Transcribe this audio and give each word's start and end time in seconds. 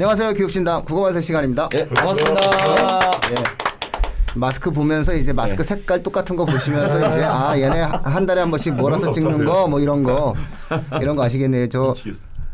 안녕하세요. 0.00 0.34
교육신당 0.34 0.84
국어반사 0.84 1.20
시간입니다. 1.20 1.68
예, 1.74 1.84
반갑습니다. 1.88 2.40
예. 3.32 3.34
마스크 4.38 4.70
보면서 4.70 5.12
이제 5.12 5.32
마스크 5.32 5.64
색깔 5.64 6.04
똑같은 6.04 6.36
거 6.36 6.44
보시면서 6.44 6.98
이제 7.16 7.24
아 7.24 7.58
얘네 7.58 7.80
한 7.80 8.24
달에 8.24 8.40
한 8.42 8.48
번씩 8.52 8.76
몰아서 8.76 9.10
찍는 9.10 9.44
거 9.44 9.66
뭐 9.66 9.80
이런 9.80 10.04
거 10.04 10.36
이런 11.02 11.16
거 11.16 11.24
아시겠네요. 11.24 11.68
저. 11.68 11.92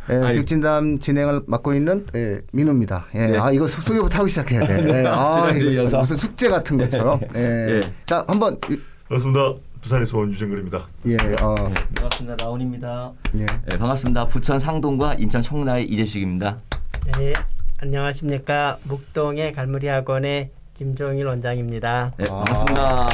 예. 0.08 0.14
교육진담 0.20 1.00
진행을 1.00 1.42
맡고 1.46 1.74
있는 1.74 2.06
예, 2.14 2.40
민우입니다. 2.54 3.04
예, 3.14 3.26
네. 3.26 3.38
아 3.38 3.50
이거 3.52 3.66
소- 3.66 3.82
소개부터 3.82 4.20
하고 4.20 4.26
시작해야 4.26 4.66
돼. 4.66 5.02
예, 5.02 5.04
아 5.06 5.50
이거. 5.50 5.98
무슨 5.98 6.16
숙제 6.16 6.48
같은 6.48 6.78
것처럼. 6.78 7.20
예. 7.36 7.40
예. 7.76 7.80
자 8.06 8.24
한번 8.26 8.56
이- 8.70 8.80
반갑습니다. 9.10 9.52
부산에서 9.82 10.16
온 10.16 10.30
유정근입니다. 10.30 10.86
예, 11.08 11.16
어, 11.42 11.54
반갑습니다. 11.54 12.36
라온입니다. 12.42 13.12
예. 13.36 13.42
예, 13.70 13.76
반갑습니다. 13.76 14.28
부천 14.28 14.58
상동과 14.58 15.16
인천 15.18 15.42
청라의 15.42 15.84
이재식입니다. 15.90 16.56
네, 17.04 17.32
안녕하십니까. 17.80 18.78
묵동의 18.84 19.52
갈무리 19.52 19.86
학원의 19.88 20.50
김종일 20.74 21.26
원장입니다. 21.26 22.12
예, 22.20 22.24
아. 22.30 22.36
반갑습니다. 22.36 23.08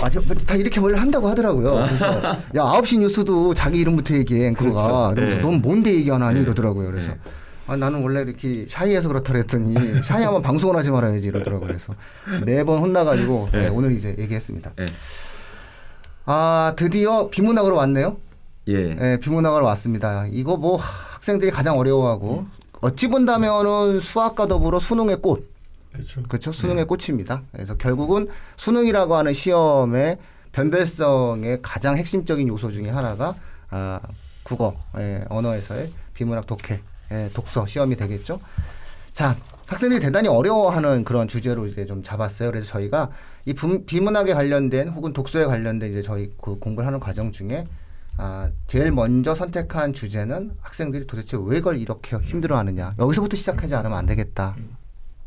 아, 0.00 0.08
저, 0.10 0.20
다 0.20 0.54
이렇게 0.54 0.80
원래 0.80 0.98
한다고 0.98 1.28
하더라고요. 1.28 1.86
그래서 1.86 2.06
야 2.26 2.40
9시 2.54 2.98
뉴스도 2.98 3.54
자기 3.54 3.80
이름부터 3.80 4.14
얘기해 4.14 4.48
앵커가. 4.48 4.70
그렇죠. 4.70 5.14
그래서 5.14 5.36
네. 5.36 5.42
넌 5.42 5.62
뭔데 5.62 5.92
얘기하나 5.94 6.32
네. 6.32 6.40
이러더라고요. 6.40 6.90
그래서 6.90 7.12
네. 7.12 7.18
아, 7.68 7.76
나는 7.76 8.02
원래 8.02 8.22
이렇게 8.22 8.66
샤이해서 8.68 9.08
그렇다 9.08 9.32
그랬더니 9.32 10.02
샤이하면 10.02 10.42
방송을 10.42 10.76
하지 10.76 10.90
말아야지 10.90 11.26
이러더라고요. 11.26 11.66
그래서 11.68 11.94
매번 12.44 12.78
혼나가지고 12.78 13.48
네. 13.52 13.62
네, 13.62 13.68
오늘 13.68 13.92
이제 13.92 14.14
얘기했습니다. 14.18 14.72
예. 14.80 14.86
아 16.24 16.74
드디어 16.76 17.28
비문학으로 17.28 17.76
왔네요. 17.76 18.16
예. 18.68 18.94
네, 18.94 19.20
비문학으로 19.20 19.64
왔습니다. 19.66 20.26
이거 20.30 20.56
뭐 20.56 20.76
학생들이 20.76 21.50
가장 21.50 21.78
어려워하고 21.78 22.46
어찌 22.80 23.08
본다면은 23.08 24.00
수학과 24.00 24.46
더불어 24.46 24.78
수능의 24.78 25.16
꽃. 25.22 25.48
그렇죠. 25.92 26.22
그렇죠. 26.24 26.52
수능의 26.52 26.86
꽃입니다. 26.86 27.42
그래서 27.52 27.76
결국은 27.76 28.28
수능이라고 28.56 29.16
하는 29.16 29.32
시험의 29.32 30.18
변별성의 30.52 31.60
가장 31.62 31.96
핵심적인 31.96 32.46
요소 32.48 32.70
중에 32.70 32.88
하나가 32.90 33.34
아, 33.70 34.00
국어, 34.42 34.76
예, 34.98 35.22
언어에서의 35.28 35.92
비문학 36.14 36.46
독해, 36.46 36.80
예, 37.12 37.30
독서 37.34 37.66
시험이 37.66 37.96
되겠죠. 37.96 38.40
자, 39.12 39.36
학생들이 39.66 40.00
대단히 40.00 40.28
어려워하는 40.28 41.04
그런 41.04 41.28
주제로 41.28 41.66
이제 41.66 41.84
좀 41.84 42.02
잡았어요. 42.02 42.50
그래서 42.50 42.66
저희가 42.72 43.10
이 43.44 43.52
분- 43.52 43.84
비문학에 43.84 44.32
관련된 44.34 44.88
혹은 44.88 45.12
독서에 45.12 45.44
관련된 45.44 45.90
이제 45.90 46.02
저희 46.02 46.32
그 46.40 46.58
공부를 46.58 46.86
하는 46.86 47.00
과정 47.00 47.30
중에 47.32 47.66
아, 48.20 48.50
제일 48.66 48.90
먼저 48.92 49.32
선택한 49.34 49.92
주제는 49.92 50.50
학생들이 50.60 51.06
도대체 51.06 51.36
왜 51.40 51.58
이걸 51.58 51.78
이렇게 51.78 52.16
힘들어하느냐. 52.18 52.94
여기서부터 52.98 53.36
시작하지 53.36 53.74
않으면 53.76 53.96
안 53.96 54.06
되겠다. 54.06 54.56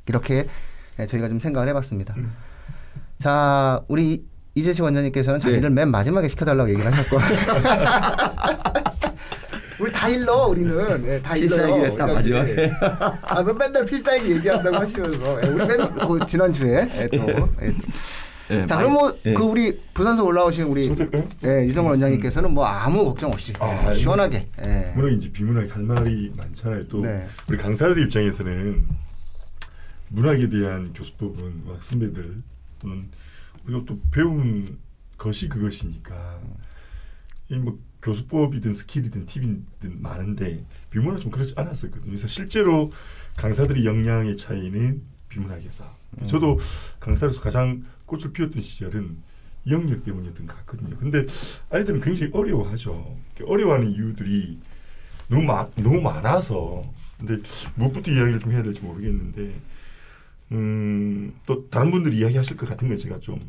이렇게 0.08 0.46
예, 1.00 1.08
저희가 1.08 1.30
좀 1.30 1.40
생각을 1.40 1.70
해봤습니다. 1.70 2.14
자, 3.20 3.82
우리 3.88 4.26
이재식 4.56 4.84
원장님께서는 4.84 5.40
자기를 5.40 5.70
맨 5.70 5.90
마지막에 5.90 6.28
시켜달라고 6.28 6.70
얘기를 6.70 6.92
하셨고. 6.92 7.18
우리 9.80 9.92
다 9.92 10.08
일러 10.10 10.46
우리는 10.48 11.04
예, 11.08 11.20
다 11.22 11.34
필살기를 11.34 11.80
일러요. 11.84 11.96
딱. 11.96 12.14
마지막에. 12.14 12.72
아, 13.22 13.42
뭐 13.42 13.54
맨날 13.54 13.86
필살기 13.86 14.32
얘기한다고 14.34 14.76
하시면서 14.76 15.40
예, 15.44 15.48
우리 15.48 15.66
맨 15.66 15.78
그 16.08 16.20
지난 16.28 16.52
주에 16.54 16.90
예, 17.00 17.08
또. 17.18 17.26
예. 18.50 18.62
예, 18.62 18.66
자, 18.66 18.78
그럼 18.78 18.94
뭐 18.94 19.18
예. 19.26 19.34
그 19.34 19.44
우리 19.44 19.80
부산서 19.94 20.24
올라오신 20.24 20.66
우리? 20.66 20.88
예, 21.44 21.66
유정원 21.66 21.92
원장님께서는 21.92 22.52
뭐 22.54 22.66
아무 22.66 23.06
걱정 23.06 23.32
없이 23.32 23.54
아, 23.60 23.92
예, 23.92 23.96
시원하게. 23.96 24.48
예. 24.66 24.94
물론 24.96 25.18
이제 25.18 25.32
비문학이 25.32 25.70
할 25.70 25.84
말이 25.84 26.32
많잖아요. 26.36 26.88
또 26.88 27.02
네. 27.02 27.28
우리 27.48 27.58
강사들 27.58 28.02
입장에서는 28.02 28.86
문학에 30.10 30.50
대한 30.50 30.92
교수법은 30.94 31.64
워낙 31.66 31.82
선배들 31.84 32.42
또는 32.80 33.10
우리가 33.66 33.84
또 33.86 34.00
배운 34.12 34.80
것이 35.18 35.48
그것이니까 35.48 36.40
이뭐 37.50 37.78
교수법이든 38.02 38.74
스킬이든 38.74 39.26
팁이든 39.26 40.02
많은데 40.02 40.66
비문학 40.90 41.22
좀 41.22 41.32
그렇지 41.32 41.54
않았었거든요. 41.56 42.08
그래서 42.08 42.28
실제로 42.28 42.92
강사들의 43.38 43.86
역량의 43.86 44.38
차이는 44.38 45.02
비문학에서 45.30 45.86
저도 46.28 46.60
강사로서 47.00 47.40
가장 47.42 47.84
꽃을 48.12 48.34
피웠던 48.34 48.62
시절은 48.62 49.18
이 49.66 49.72
영역 49.72 50.04
때문이었던 50.04 50.46
것 50.46 50.58
같거든요. 50.58 50.98
근데 50.98 51.26
아이들은 51.70 52.02
굉장히 52.02 52.32
어려워하죠. 52.34 53.18
어려워하는 53.46 53.90
이유들이 53.92 54.60
너무 55.30 55.44
마, 55.44 55.70
너무 55.78 56.02
많아서 56.02 56.84
근데 57.18 57.42
무엇부터 57.76 58.12
이야기를 58.12 58.40
좀 58.40 58.52
해야 58.52 58.64
될지 58.64 58.82
모르겠는데 58.82 59.56
음, 60.52 61.34
또 61.46 61.70
다른 61.70 61.92
분들이 61.92 62.18
이야기하실 62.18 62.58
것 62.58 62.68
같은 62.68 62.90
건 62.90 62.98
제가 62.98 63.20
좀 63.20 63.40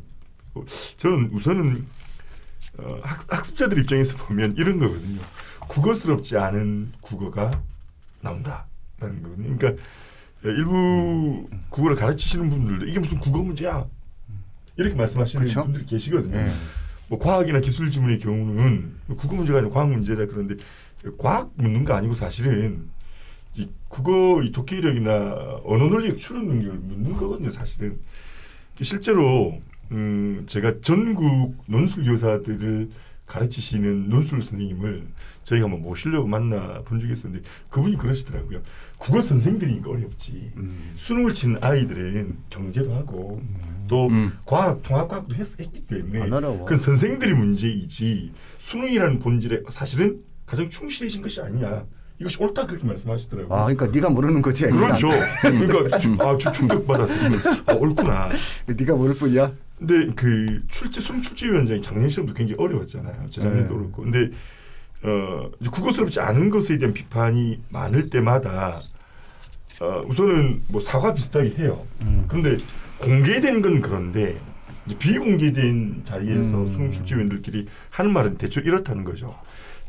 어, 0.53 0.63
저는 0.97 1.31
우선은 1.33 1.85
어, 2.77 2.99
학, 3.03 3.25
학습자들 3.27 3.79
입장에서 3.79 4.15
보면 4.25 4.55
이런 4.55 4.79
거거든요. 4.79 5.19
국어스럽지 5.67 6.37
않은 6.37 6.93
국어가 7.01 7.61
나온다라는 8.21 9.23
거거든요. 9.23 9.57
그러니까 9.57 9.83
어, 10.45 10.49
일부 10.49 11.49
국어를 11.69 11.97
가르치시는 11.97 12.49
분들도 12.49 12.85
이게 12.85 12.99
무슨 12.99 13.19
국어 13.19 13.39
문제야 13.39 13.85
이렇게 14.77 14.95
말씀하시는 14.95 15.45
그쵸? 15.45 15.63
분들이 15.63 15.85
계시거든요. 15.85 16.35
예. 16.37 16.51
뭐 17.09 17.19
과학이나 17.19 17.59
기술 17.59 17.91
지문의 17.91 18.17
경우는 18.19 18.95
국어 19.17 19.35
문제가 19.35 19.59
아니라 19.59 19.73
과학 19.73 19.91
문제다 19.91 20.25
그런데 20.25 20.55
과학 21.17 21.51
묻는 21.55 21.83
거 21.83 21.93
아니고 21.93 22.13
사실은 22.13 22.89
이 23.55 23.69
국어 23.87 24.41
이 24.41 24.51
독해력이나 24.51 25.59
언어 25.63 25.87
논리력 25.89 26.17
추론 26.17 26.47
능력을 26.47 26.77
묻는 26.79 27.13
거거든요 27.15 27.49
사실은 27.51 27.99
실제로 28.81 29.59
음 29.91 30.43
제가 30.47 30.75
전국 30.81 31.55
논술 31.67 32.05
교사들을 32.05 32.89
가르치시는 33.37 34.09
논술 34.09 34.41
선생님을 34.43 35.07
저희가 35.43 35.65
한번 35.65 35.81
모시려고 35.81 36.27
만나 36.27 36.81
본 36.85 36.99
적이 37.01 37.13
있었는데 37.13 37.43
그분이 37.69 37.97
그러시더라고요 37.97 38.61
국어 38.99 39.21
선생들이니까 39.21 39.89
어렵지 39.89 40.51
음. 40.57 40.91
수능을 40.95 41.33
치는 41.33 41.57
아이들은 41.61 42.37
경제도 42.49 42.93
하고 42.93 43.41
또 43.87 44.07
음. 44.07 44.31
과학 44.45 44.81
통합과학도 44.83 45.35
했, 45.35 45.59
했기 45.59 45.81
때문에. 45.81 46.29
그건 46.29 46.77
선생들이 46.77 47.33
문제이지 47.33 48.31
수능이라는 48.59 49.19
본질에 49.19 49.63
사실은 49.69 50.21
가장 50.45 50.69
충실해진 50.69 51.21
것이 51.21 51.41
아니냐 51.41 51.85
이것이 52.19 52.41
옳다 52.41 52.67
그렇게 52.67 52.85
말씀하시더라고요. 52.85 53.57
아, 53.57 53.63
그러니까 53.63 53.87
네가 53.87 54.09
모르는 54.11 54.41
거지. 54.41 54.65
그렇죠. 54.67 55.09
그러니까 55.41 55.97
좀- 55.97 56.15
아, 56.21 56.37
저 56.39 56.51
충격 56.51 56.85
받았어요. 56.85 57.37
아, 57.65 57.73
옳구나. 57.73 58.29
네가 58.67 58.95
모를 58.95 59.15
뿐이야. 59.15 59.51
근데 59.85 60.13
그 60.15 60.63
출제 60.69 61.01
수능 61.01 61.21
출제 61.21 61.47
위원장이 61.47 61.81
작년 61.81 62.07
시험도 62.07 62.33
굉장히 62.33 62.61
어려웠잖아요. 62.61 63.29
재작년도 63.29 63.73
네. 63.73 63.79
그렇고. 63.79 64.03
근데 64.03 64.29
어 65.03 65.51
이제 65.59 65.69
국어스럽지 65.69 66.21
않은 66.21 66.49
것에 66.49 66.77
대한 66.77 66.93
비판이 66.93 67.59
많을 67.69 68.09
때마다 68.09 68.81
어 69.81 70.03
우선은 70.07 70.63
뭐 70.69 70.79
사과 70.79 71.13
비슷하게 71.13 71.49
해요. 71.57 71.85
음. 72.03 72.23
그런데 72.29 72.57
공개된 72.99 73.61
건 73.61 73.81
그런데 73.81 74.39
비공개된 74.99 76.03
자리에서 76.05 76.61
음. 76.61 76.67
수능 76.67 76.91
출제 76.91 77.15
위원들끼리 77.15 77.67
하는 77.89 78.13
말은 78.13 78.37
대충 78.37 78.63
이렇다는 78.63 79.03
거죠. 79.03 79.37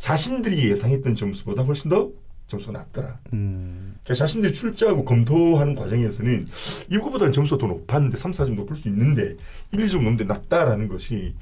자신들이 0.01 0.69
예상했던 0.71 1.15
점수보다 1.15 1.63
훨씬 1.63 1.89
더 1.89 2.11
점수가 2.47 2.73
낮더라. 2.73 3.19
음. 3.33 3.97
그러니까 4.03 4.15
자신들이 4.15 4.53
출제하고 4.53 5.05
검토하는 5.05 5.75
과정에서는 5.75 6.49
이거보다는 6.91 7.33
점수가 7.33 7.59
더 7.59 7.67
높았는데 7.67 8.17
3, 8.17 8.33
4점 8.33 8.55
높을 8.55 8.77
수 8.77 8.89
있는데 8.89 9.37
1, 9.73 9.81
2점 9.87 9.95
높는데 9.95 10.25
낮다라는 10.25 10.89
것이 10.89 11.35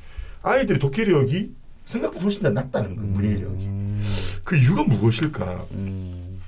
아이들의 0.42 0.78
독해력이 0.78 1.54
생각보다 1.84 2.22
훨씬 2.22 2.42
더 2.42 2.50
낮다는 2.50 2.96
거예요. 2.96 3.10
문해력이. 3.10 3.66
음. 3.66 4.04
그 4.44 4.56
이유가 4.56 4.84
무엇일까? 4.84 5.66
음. 5.72 6.40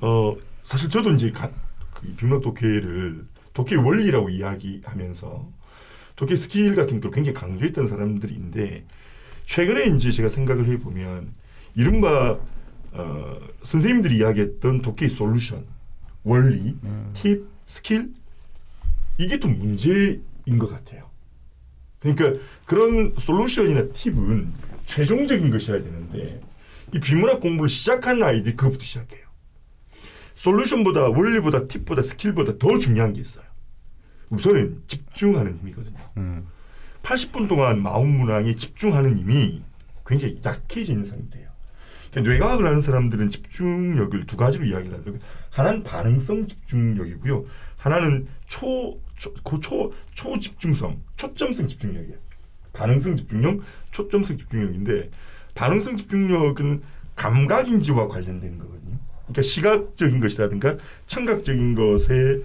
어 0.00 0.36
사실 0.64 0.90
저도 0.90 1.10
이제 1.12 1.30
가, 1.30 1.50
그 1.92 2.14
빅막 2.16 2.42
독해를 2.42 3.24
독해 3.52 3.76
원리라고 3.76 4.30
이야기하면서 4.30 5.48
독해 6.16 6.36
스킬 6.36 6.74
같은 6.74 7.00
걸 7.00 7.10
굉장히 7.10 7.34
강조했던 7.34 7.88
사람들인데 7.88 8.84
최근에 9.46 9.86
이제 9.96 10.10
제가 10.10 10.28
생각을 10.28 10.68
해보면 10.68 11.32
이른바 11.74 12.38
어, 12.94 13.40
선생님들이 13.62 14.18
이야기했던 14.18 14.82
독해 14.82 15.08
솔루션 15.08 15.66
원리 16.22 16.76
팁 17.12 17.44
스킬 17.66 18.12
이게 19.18 19.38
좀 19.38 19.58
문제인 19.58 20.22
것 20.58 20.70
같아요. 20.70 21.10
그러니까 21.98 22.40
그런 22.66 23.14
솔루션이나 23.18 23.88
팁은 23.92 24.52
최종적인 24.84 25.50
것이어야 25.50 25.82
되는데 25.82 26.40
이 26.92 27.00
비문학 27.00 27.40
공부를 27.40 27.68
시작하는 27.68 28.22
아이들이 28.22 28.56
그것부터 28.56 28.84
시작해요. 28.84 29.24
솔루션보다 30.34 31.08
원리보다 31.08 31.66
팁보다 31.66 32.02
스킬보다 32.02 32.58
더 32.58 32.78
중요한 32.78 33.12
게 33.12 33.20
있어요. 33.20 33.44
우선은 34.30 34.82
집중하는 34.86 35.58
힘이거든요. 35.58 35.98
음. 36.16 36.46
80분 37.02 37.48
동안 37.48 37.82
마흔 37.82 38.08
문항에 38.18 38.54
집중하는 38.54 39.16
힘이 39.16 39.62
굉장히 40.06 40.40
있는 40.92 41.04
상태예요. 41.04 41.53
그러니까 42.14 42.30
뇌과학을 42.30 42.66
하는 42.66 42.80
사람들은 42.80 43.30
집중력을 43.30 44.24
두 44.26 44.36
가지로 44.36 44.64
이야기를 44.64 44.98
하더라고요. 44.98 45.20
하나는 45.50 45.82
반응성 45.82 46.46
집중력이고요. 46.46 47.44
하나는 47.76 48.28
초, 48.46 49.00
초, 49.16 49.34
그 49.42 49.60
초, 49.60 49.92
초 50.14 50.38
집중성, 50.38 51.00
초점성 51.16 51.66
집중력이에요. 51.66 52.16
반응성 52.72 53.16
집중력, 53.16 53.60
초점성 53.90 54.38
집중력인데 54.38 55.10
반응성 55.54 55.96
집중력은 55.96 56.82
감각인지와 57.16 58.08
관련된 58.08 58.58
거거든요. 58.58 58.98
그러니까 59.22 59.42
시각적인 59.42 60.20
것이라든가 60.20 60.76
청각적인 61.06 61.74
것에 61.74 62.40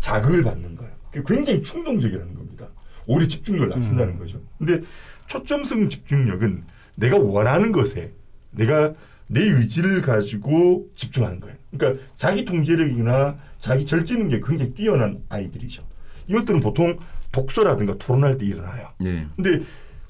자극을 0.00 0.42
받는 0.42 0.76
거예요. 0.76 0.92
굉장히 1.26 1.62
충동적이라는 1.62 2.34
겁니다. 2.34 2.68
오히려 3.06 3.26
집중력을 3.26 3.68
낮춘다는 3.68 4.18
거죠. 4.18 4.40
근데 4.58 4.82
초점성 5.26 5.88
집중력은 5.88 6.64
내가 6.96 7.18
원하는 7.18 7.72
것에 7.72 8.12
내가 8.50 8.94
내 9.26 9.42
의지를 9.42 10.02
가지고 10.02 10.88
집중하는 10.94 11.40
거예요. 11.40 11.56
그러니까 11.70 12.02
자기 12.16 12.44
통제력이나 12.44 13.38
자기 13.58 13.86
절제 13.86 14.14
능력이 14.14 14.42
굉장히 14.46 14.74
뛰어난 14.74 15.22
아이들이죠. 15.28 15.82
이것들은 16.28 16.60
보통 16.60 16.98
독서라든가 17.32 17.96
토론할 17.98 18.38
때 18.38 18.46
일어나요. 18.46 18.90
네. 19.00 19.26
근데 19.34 19.64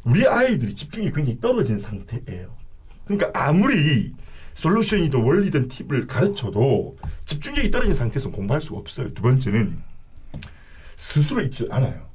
우리 0.04 0.26
아이들이 0.26 0.74
집중이 0.74 1.12
굉장히 1.12 1.40
떨어진 1.40 1.78
상태예요. 1.78 2.54
그러니까 3.06 3.30
아무리 3.34 4.12
솔루션이든 4.54 5.20
원리든 5.20 5.68
팁을 5.68 6.06
가르쳐도 6.06 6.96
집중력이 7.24 7.70
떨어진 7.70 7.94
상태에서 7.94 8.30
공부할 8.30 8.62
수가 8.62 8.78
없어요. 8.78 9.12
두 9.14 9.22
번째는 9.22 9.78
스스로 10.96 11.42
있지 11.42 11.66
않아요. 11.70 12.06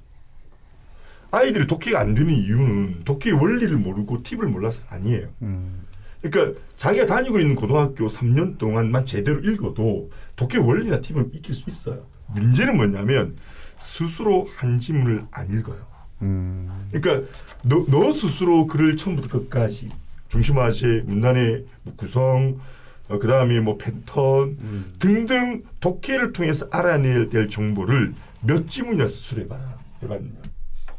아이들이 1.32 1.68
독해가 1.68 2.00
안 2.00 2.16
되는 2.16 2.34
이유는 2.34 3.04
독해의 3.04 3.36
원리를 3.36 3.76
모르고 3.78 4.24
팁을 4.24 4.48
몰라서 4.48 4.82
아니에요. 4.90 5.28
음. 5.42 5.86
그러니까 6.22 6.60
자기가 6.78 7.06
다니고 7.06 7.40
있는 7.40 7.56
고등학교 7.56 8.08
3년 8.08 8.58
동안만 8.58 9.06
제대로 9.06 9.40
읽어도 9.40 10.10
독해 10.36 10.58
원리나 10.58 11.02
팁은 11.02 11.32
익힐 11.34 11.56
수 11.56 11.70
있어요. 11.70 12.06
문제는 12.28 12.78
뭐냐면 12.78 13.38
스스로 13.78 14.48
한 14.56 14.80
지문을 14.80 15.26
안 15.32 15.50
읽어요. 15.50 15.88
음. 16.22 16.90
그러니까 16.92 17.32
너, 17.64 17.86
너 17.88 18.12
스스로 18.12 18.68
글을 18.68 18.98
처음부터 18.98 19.30
끝까지 19.30 19.90
중심화제 20.28 21.04
문단의 21.06 21.66
뭐 21.84 21.94
구성 21.96 22.60
어, 23.08 23.18
그 23.18 23.28
다음에 23.28 23.60
뭐 23.60 23.78
패턴 23.78 24.58
등등 25.00 25.64
독해를 25.80 26.34
통해서 26.34 26.68
알아내야 26.72 27.30
될 27.30 27.50
정보를 27.50 28.14
몇 28.42 28.70
지문이나 28.70 29.08
해봐라 29.38 29.80
해봤냐 30.04 30.30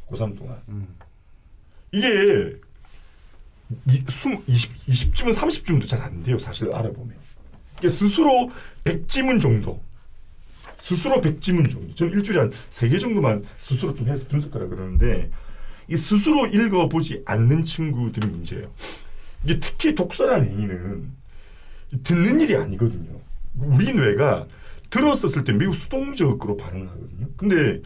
고3 0.09 0.37
동안 0.37 0.59
이게 1.93 2.57
이, 3.89 4.03
숨 4.09 4.43
20, 4.47 4.87
20지문 4.87 5.35
30지문도 5.35 5.89
잘 5.89 6.01
안 6.03 6.23
돼요 6.23 6.39
사실 6.39 6.73
알아보면 6.73 7.15
그러니까 7.79 7.89
스스로 7.99 8.51
100지문 8.85 9.41
정도 9.41 9.81
스스로 10.79 11.21
100지문 11.21 11.71
정도 11.71 11.95
저는 11.95 12.13
일주일에 12.15 12.41
한세개 12.41 12.99
정도만 12.99 13.45
스스로 13.59 13.95
좀 13.95 14.09
해서 14.09 14.27
분석하라 14.29 14.69
그러는데 14.69 15.31
이 15.89 15.97
스스로 15.97 16.47
읽어보지 16.47 17.23
않는 17.27 17.65
친구들이 17.65 18.27
문제예요 18.27 18.71
이게 19.45 19.59
특히 19.61 19.95
독서라는 19.95 20.49
행위는 20.49 21.13
듣는 22.05 22.41
일이 22.41 22.57
아니거든요. 22.57 23.21
우리 23.57 23.93
뇌가 23.93 24.47
들었었을 24.91 25.45
때 25.45 25.53
매우 25.53 25.75
수동적으로 25.75 26.57
반응하거든요. 26.57 27.27
근데 27.37 27.81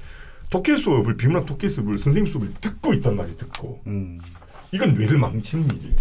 독해 0.50 0.76
수업을 0.76 1.16
비문학 1.16 1.46
독해 1.46 1.69
수업을 1.70 1.96
선생님 1.98 2.30
수업을 2.30 2.52
듣고 2.60 2.92
있단 2.94 3.16
말이에요. 3.16 3.37
듣고 3.38 3.82
음. 3.87 4.19
이건 4.75 4.94
뇌를 4.97 5.19
망치는 5.19 5.69
일이에요. 5.76 5.97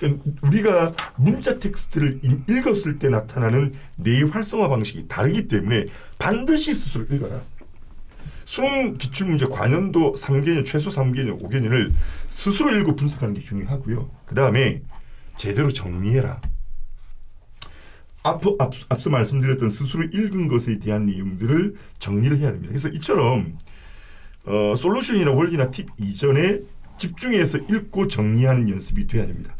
그러니까 0.00 0.30
우리가 0.42 0.94
문자 1.16 1.60
텍스트를 1.60 2.18
인- 2.24 2.44
읽었을 2.48 2.98
때 2.98 3.08
나타나는 3.08 3.74
뇌의 3.96 4.24
활성화 4.24 4.68
방식이 4.68 5.06
다르기 5.06 5.46
때문에 5.46 5.86
반드시 6.18 6.74
스스로 6.74 7.04
읽어라. 7.04 7.40
수능 8.44 8.98
기출문제 8.98 9.46
관연도 9.46 10.14
3개년, 10.14 10.64
최소 10.66 10.90
3개년, 10.90 11.40
5개년을 11.40 11.92
스스로 12.26 12.76
읽고 12.76 12.96
분석하는 12.96 13.34
게 13.34 13.40
중요하고요. 13.40 14.10
그 14.26 14.34
다음에 14.34 14.82
제대로 15.36 15.72
정리해라. 15.72 16.40
앞, 18.24 18.42
앞, 18.58 18.72
앞서 18.88 19.10
말씀드렸던 19.10 19.70
스스로 19.70 20.02
읽은 20.04 20.48
것에 20.48 20.80
대한 20.80 21.06
내용들을 21.06 21.76
정리를 22.00 22.36
해야 22.38 22.50
됩니다. 22.50 22.68
그래서 22.68 22.88
이처럼 22.88 23.58
어, 24.44 24.74
솔루션이나 24.76 25.30
원리나 25.30 25.70
팁 25.70 25.88
이전에 25.98 26.60
집중해서 26.98 27.58
읽고 27.58 28.08
정리하는 28.08 28.68
연습이 28.68 29.06
돼야 29.06 29.26
됩니다. 29.26 29.54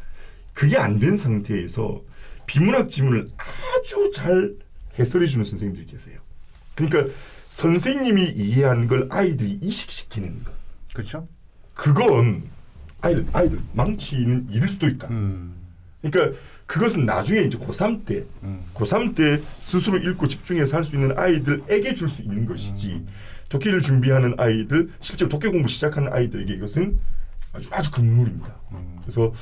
그게 0.54 0.76
안 0.76 0.98
된 0.98 1.16
상태에서 1.16 2.02
비문학 2.46 2.90
지문을 2.90 3.28
아주 3.38 4.10
잘 4.14 4.54
해설해 4.98 5.26
주는 5.26 5.44
선생님들이 5.44 5.86
계세요. 5.86 6.18
그러니까 6.74 7.12
선생님이 7.48 8.24
이해한 8.30 8.86
걸 8.86 9.06
아이들이 9.10 9.58
이식시키는 9.62 10.44
것. 10.44 10.52
그렇죠? 10.94 11.28
그건 11.74 12.44
아이들 13.00 13.26
아이들 13.32 13.58
망치는 13.72 14.48
일일 14.50 14.68
수도 14.68 14.86
있다. 14.88 15.08
음. 15.08 15.54
그러니까 16.02 16.38
그것은 16.66 17.04
나중에 17.06 17.40
이제 17.42 17.58
고3 17.58 18.04
때, 18.06 18.24
음. 18.42 18.64
고3 18.74 19.14
때 19.14 19.40
스스로 19.58 19.98
읽고 19.98 20.28
집중해서 20.28 20.76
할 20.76 20.84
수 20.84 20.94
있는 20.96 21.16
아이들에게 21.18 21.94
줄 21.94 22.08
수 22.08 22.22
있는 22.22 22.46
것이지 22.46 23.04
독해를 23.48 23.82
준비하는 23.82 24.34
아이들, 24.38 24.90
실제로 25.00 25.28
독해 25.28 25.50
공부 25.52 25.68
시작하는 25.68 26.12
아이들에게 26.12 26.54
이것은 26.54 26.98
아주 27.52 27.68
아주 27.72 27.90
금물입니다. 27.90 28.54
그래서 29.02 29.32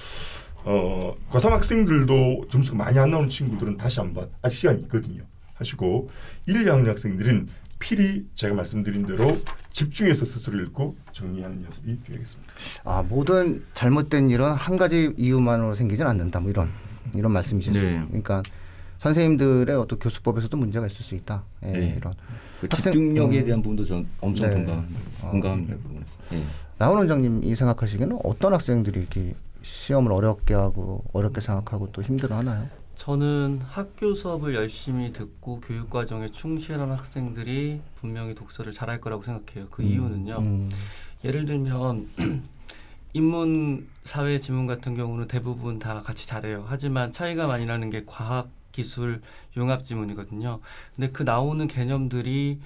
어, 0.64 1.16
고3 1.30 1.50
학생들도 1.50 2.46
점수가 2.50 2.76
많이 2.76 2.98
안 2.98 3.10
나오는 3.10 3.28
친구들은 3.28 3.76
다시 3.76 4.00
한번 4.00 4.28
아직 4.42 4.56
시간이 4.56 4.82
있거든요. 4.82 5.22
하시고 5.54 6.10
1, 6.46 6.64
2학년 6.64 6.86
학생들은 6.86 7.48
필히 7.78 8.26
제가 8.34 8.54
말씀드린 8.54 9.06
대로 9.06 9.40
집중해서 9.72 10.26
스스로 10.26 10.60
읽고 10.64 10.96
정리하는 11.12 11.62
연습이 11.64 11.96
필요하겠습니다. 11.98 12.52
아 12.84 13.02
모든 13.02 13.64
잘못된 13.74 14.28
일은 14.30 14.52
한 14.52 14.76
가지 14.76 15.14
이유만으로 15.16 15.74
생기진 15.74 16.06
않는다. 16.06 16.40
뭐 16.40 16.50
이런 16.50 16.68
이런 17.14 17.32
말씀이시죠. 17.32 17.80
네. 17.80 18.04
그러니까 18.08 18.42
선생님들의 19.00 19.74
어떤 19.76 19.98
교수법에서도 19.98 20.54
문제가 20.58 20.84
있을 20.86 21.02
수 21.02 21.14
있다. 21.14 21.42
예, 21.64 21.72
네. 21.72 21.94
이런 21.96 22.12
그 22.60 22.68
학생- 22.70 22.92
집중력에 22.92 23.40
음. 23.40 23.44
대한 23.46 23.62
부분도 23.62 23.82
전 23.86 24.06
엄청 24.20 24.50
네. 24.50 24.56
어. 25.22 25.30
공감합니다. 25.30 25.74
그 25.74 25.80
부분에서. 25.80 26.06
예. 26.34 26.42
나훈 26.76 26.98
원장님이 26.98 27.56
생각하시기에는 27.56 28.18
어떤 28.24 28.52
학생들이 28.52 29.00
이렇게 29.00 29.34
시험을 29.62 30.12
어렵게 30.12 30.52
하고 30.52 31.02
어렵게 31.14 31.40
생각하고 31.40 31.90
또 31.92 32.02
힘들어하나요? 32.02 32.68
저는 32.94 33.60
학교 33.66 34.12
수업을 34.14 34.54
열심히 34.54 35.14
듣고 35.14 35.60
교육 35.60 35.88
과정에 35.88 36.28
충실한 36.28 36.90
학생들이 36.90 37.80
분명히 37.94 38.34
독서를 38.34 38.74
잘할 38.74 39.00
거라고 39.00 39.22
생각해요. 39.22 39.68
그 39.70 39.82
이유는요. 39.82 40.36
음, 40.40 40.70
예를 41.24 41.46
들면 41.46 42.06
인문 43.14 43.88
사회 44.04 44.38
지문 44.38 44.66
같은 44.66 44.94
경우는 44.94 45.26
대부분 45.26 45.78
다 45.78 46.02
같이 46.02 46.26
잘해요. 46.26 46.66
하지만 46.68 47.10
차이가 47.10 47.46
많이 47.46 47.64
나는 47.64 47.88
게 47.88 48.02
과학 48.04 48.48
기술 48.72 49.20
융합 49.56 49.84
지문이거든요. 49.84 50.60
근데 50.96 51.10
그 51.10 51.22
나오는 51.22 51.66
개념들이 51.66 52.60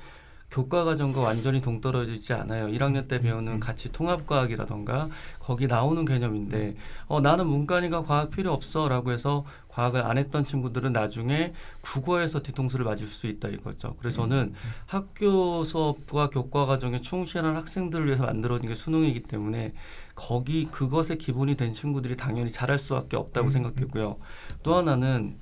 교과 0.54 0.84
과정과 0.84 1.20
완전히 1.20 1.60
동떨어져 1.60 2.12
있지 2.12 2.32
않아요. 2.32 2.68
1학년 2.68 3.08
때 3.08 3.18
배우는 3.18 3.58
가치 3.58 3.90
통합 3.90 4.24
과학이라던가 4.24 5.08
거기 5.40 5.66
나오는 5.66 6.04
개념인데 6.04 6.76
어 7.08 7.20
나는 7.20 7.48
문과니까 7.48 8.04
과학 8.04 8.30
필요 8.30 8.52
없어라고 8.52 9.10
해서 9.10 9.44
과학을 9.66 10.02
안 10.02 10.16
했던 10.16 10.44
친구들은 10.44 10.92
나중에 10.92 11.52
국어에서 11.80 12.40
뒤통수를 12.40 12.84
맞을 12.84 13.08
수 13.08 13.26
있다 13.26 13.48
이거죠. 13.48 13.96
그래서 13.98 14.22
저는 14.22 14.54
학교 14.86 15.64
수업과 15.64 16.30
교과 16.30 16.66
과정에 16.66 17.00
충실한 17.00 17.56
학생들을 17.56 18.06
위해서 18.06 18.22
만들어진 18.24 18.68
게 18.68 18.76
수능이기 18.76 19.24
때문에 19.24 19.72
거기 20.14 20.66
그것에 20.66 21.16
기본이 21.16 21.56
된 21.56 21.72
친구들이 21.72 22.16
당연히 22.16 22.52
잘할 22.52 22.78
수밖에 22.78 23.16
없다고 23.16 23.50
생각되고요. 23.50 24.18
또 24.62 24.76
하나는 24.76 25.36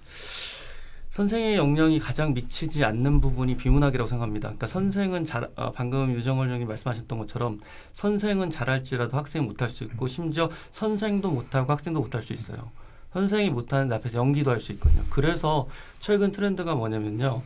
선생의 1.12 1.56
역량이 1.56 1.98
가장 1.98 2.32
미치지 2.32 2.84
않는 2.84 3.20
부분이 3.20 3.58
비문학이라고 3.58 4.08
생각합니다. 4.08 4.48
그러니까 4.48 4.66
선생은 4.66 5.26
잘 5.26 5.50
어, 5.56 5.70
방금 5.70 6.10
유정월 6.14 6.48
형님 6.50 6.66
말씀하셨던 6.68 7.18
것처럼 7.18 7.60
선생은 7.92 8.48
잘할지라도 8.48 9.18
학생은 9.18 9.46
못할 9.46 9.68
수 9.68 9.84
있고 9.84 10.06
심지어 10.06 10.48
선생도 10.72 11.30
못하고 11.30 11.70
학생도 11.70 12.00
못할 12.00 12.22
수 12.22 12.32
있어요. 12.32 12.70
선생이 13.12 13.50
못하는 13.50 13.92
앞에서 13.92 14.16
연기도 14.16 14.50
할 14.50 14.60
수 14.60 14.72
있거든요. 14.72 15.04
그래서 15.10 15.68
최근 15.98 16.32
트렌드가 16.32 16.74
뭐냐면요. 16.74 17.42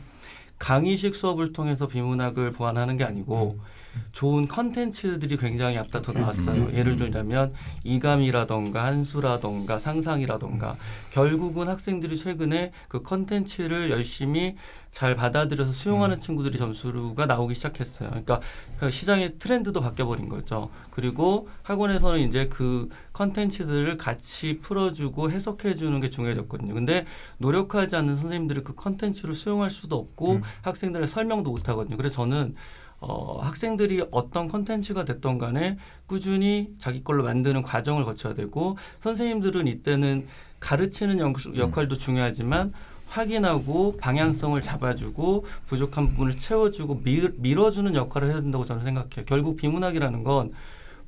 강의식 0.59 1.13
수업을 1.13 1.51
통해서 1.51 1.87
비문학을 1.87 2.51
보완하는 2.51 2.95
게 2.95 3.03
아니고 3.03 3.59
좋은 4.11 4.47
컨텐츠들이 4.47 5.37
굉장히 5.37 5.77
앞다퉈 5.77 6.13
나왔어요. 6.13 6.63
음. 6.63 6.73
예를 6.73 6.97
들자면 6.97 7.53
이감이라던가 7.83 8.85
한수라던가 8.85 9.79
상상이라던가 9.79 10.75
결국은 11.11 11.67
학생들이 11.67 12.17
최근에 12.17 12.71
그 12.87 13.01
컨텐츠를 13.01 13.91
열심히 13.91 14.55
잘 14.89 15.13
받아들여서 15.13 15.73
수용하는 15.73 16.17
친구들이 16.17 16.57
점수가 16.57 17.25
나오기 17.25 17.55
시작했어요. 17.55 18.09
그러니까 18.09 18.41
그 18.79 18.89
시장의 18.89 19.37
트렌드도 19.37 19.81
바뀌어버린 19.81 20.29
거죠. 20.29 20.69
그리고 20.89 21.49
학원에서는 21.63 22.19
이제 22.21 22.47
그 22.47 22.89
컨텐츠들을 23.13 23.97
같이 23.97 24.59
풀어주고 24.59 25.31
해석해주는 25.31 25.99
게 25.99 26.09
중요해졌거든요. 26.09 26.73
근데 26.73 27.05
노력하지 27.37 27.95
않는 27.95 28.15
선생님들이 28.15 28.63
그 28.63 28.73
컨텐츠를 28.73 29.35
수용할 29.35 29.69
수도 29.69 29.97
없고 29.97 30.33
음. 30.33 30.41
학생들의 30.61 31.07
설명도 31.07 31.51
못하거든요. 31.51 31.97
그래서 31.97 32.15
저는 32.15 32.55
어, 32.99 33.39
학생들이 33.41 34.05
어떤 34.11 34.47
컨텐츠가 34.47 35.05
됐던 35.05 35.37
간에 35.37 35.77
꾸준히 36.07 36.73
자기 36.79 37.03
걸로 37.03 37.23
만드는 37.23 37.61
과정을 37.61 38.05
거쳐야 38.05 38.33
되고 38.33 38.77
선생님들은 39.01 39.67
이때는 39.67 40.27
가르치는 40.59 41.19
역, 41.19 41.57
역할도 41.57 41.95
중요하지만 41.95 42.73
확인하고 43.07 43.97
방향성을 43.97 44.61
잡아주고 44.61 45.45
부족한 45.67 46.09
부분을 46.09 46.37
채워주고 46.37 47.01
밀, 47.03 47.33
밀어주는 47.37 47.93
역할을 47.95 48.31
해야 48.31 48.41
된다고 48.41 48.65
저는 48.65 48.83
생각해요. 48.83 49.25
결국 49.25 49.55
비문학이라는 49.57 50.23
건 50.23 50.51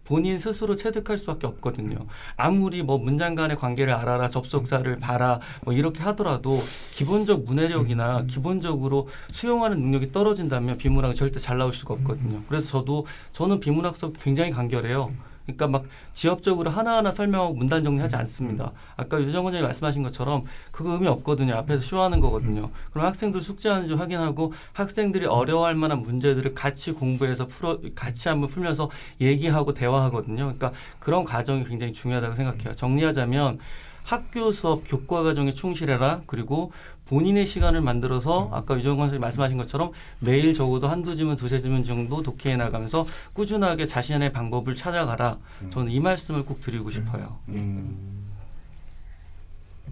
본인 0.10 0.40
스스로 0.40 0.76
체득할 0.76 1.20
수밖에 1.20 1.46
없거든요. 1.46 2.08
아무리 2.36 2.82
뭐 2.82 2.98
문장 2.98 3.36
간의 3.36 3.58
관계를 3.58 3.94
알아라, 3.94 4.28
접속사를 4.28 4.98
봐라, 4.98 5.40
뭐 5.62 5.72
이렇게 5.72 6.02
하더라도 6.02 6.60
기본적 6.94 7.44
문해력이나 7.46 8.24
기본적으로 8.24 9.08
수용하는 9.28 9.80
능력이 9.80 10.12
떨어진다면 10.12 10.80
비문학은 10.80 11.14
절대 11.14 11.40
잘 11.40 11.60
나올 11.60 11.74
수가 11.74 11.94
없거든요. 11.94 12.42
그래서 12.50 12.68
저도 12.80 13.06
저는 13.34 13.60
비문학 13.60 13.96
수업 13.96 14.14
굉장히 14.20 14.50
간결해요. 14.50 15.29
그러니까 15.58 15.68
막 15.68 15.86
지엽적으로 16.12 16.70
하나하나 16.70 17.12
설명하고 17.12 17.54
문단 17.54 17.84
정리하지 17.84 18.16
않습니다. 18.16 18.72
아까 18.96 19.20
유정원 19.20 19.46
원장님 19.46 19.66
말씀하신 19.66 20.04
것처럼 20.04 20.46
그거 20.72 20.94
의미 20.94 21.08
없거든요. 21.08 21.56
앞에서 21.56 21.82
쇼하는 21.82 22.20
거거든요. 22.20 22.70
그럼 22.92 23.08
학생들 23.08 23.42
숙제하는지 23.42 23.94
확인하고 23.94 24.54
학생들이 24.74 25.26
어려워할 25.26 25.76
만한 25.76 26.02
문제들을 26.02 26.54
같이 26.54 26.92
공부해서 26.92 27.48
풀어 27.48 27.80
같이 27.96 28.30
한번 28.30 28.50
풀면서 28.50 28.90
얘기하고 29.22 29.74
대화하거든요. 29.74 30.36
그러니까 30.36 30.72
그런 31.00 31.24
과정이 31.24 31.64
굉장히 31.64 31.94
중요하다고 31.94 32.36
생각해요. 32.36 32.74
정리하자면 32.74 33.60
학교 34.04 34.52
수업 34.52 34.84
교과 34.86 35.24
과정에 35.24 35.52
충실해라. 35.52 36.22
그리고 36.26 36.72
본인의 37.06 37.46
시간을 37.48 37.82
만들어서 37.82 38.50
아까 38.54 38.78
유정권 38.78 39.08
선생님 39.08 39.22
말씀하신 39.22 39.58
것처럼 39.58 39.92
매일 40.20 40.54
적어도 40.54 40.88
한두 40.88 41.16
지문 41.16 41.36
두세 41.38 41.60
지문 41.60 41.84
정도 41.84 42.22
독해해 42.22 42.56
나가면서 42.58 43.08
꾸준하게 43.34 43.86
자신의 43.88 44.32
방법을 44.32 44.76
찾아가라. 44.76 45.38
저는 45.72 45.92
이 45.92 46.00
말씀을 46.00 46.46
꼭 46.46 46.62
드리고 46.62 46.92
싶어요. 46.92 47.40
음. 47.50 48.26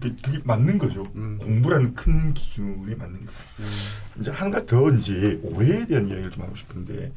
그- 0.00 0.14
그게 0.22 0.38
맞는 0.44 0.78
거죠. 0.78 1.08
음. 1.16 1.38
공부라는 1.40 1.94
큰 1.94 2.32
기준에 2.34 2.94
맞는 2.94 3.26
거. 3.26 3.32
이제 4.20 4.30
한 4.30 4.50
가지 4.50 4.66
더 4.66 4.88
이제 4.92 5.40
오해에 5.42 5.86
대한 5.86 6.06
이야기를 6.06 6.30
좀 6.30 6.44
하고 6.44 6.54
싶은데 6.54 7.12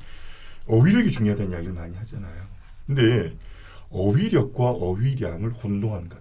어휘력이 0.67 1.11
중요하다는 1.11 1.51
이야기를 1.51 1.73
많이 1.73 1.95
하잖아요. 1.97 2.41
근데 2.87 3.33
어휘력과 3.91 4.63
어휘량을 4.71 5.51
혼동하는 5.51 6.09
것. 6.09 6.20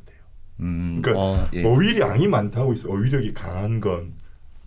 음, 0.61 1.00
그러니까 1.02 1.25
어, 1.25 1.49
예. 1.55 1.64
어휘량이 1.64 2.29
많다고 2.29 2.73
해서 2.73 2.90
어휘력이 2.90 3.35
강한 3.35 3.81
건 3.81 4.14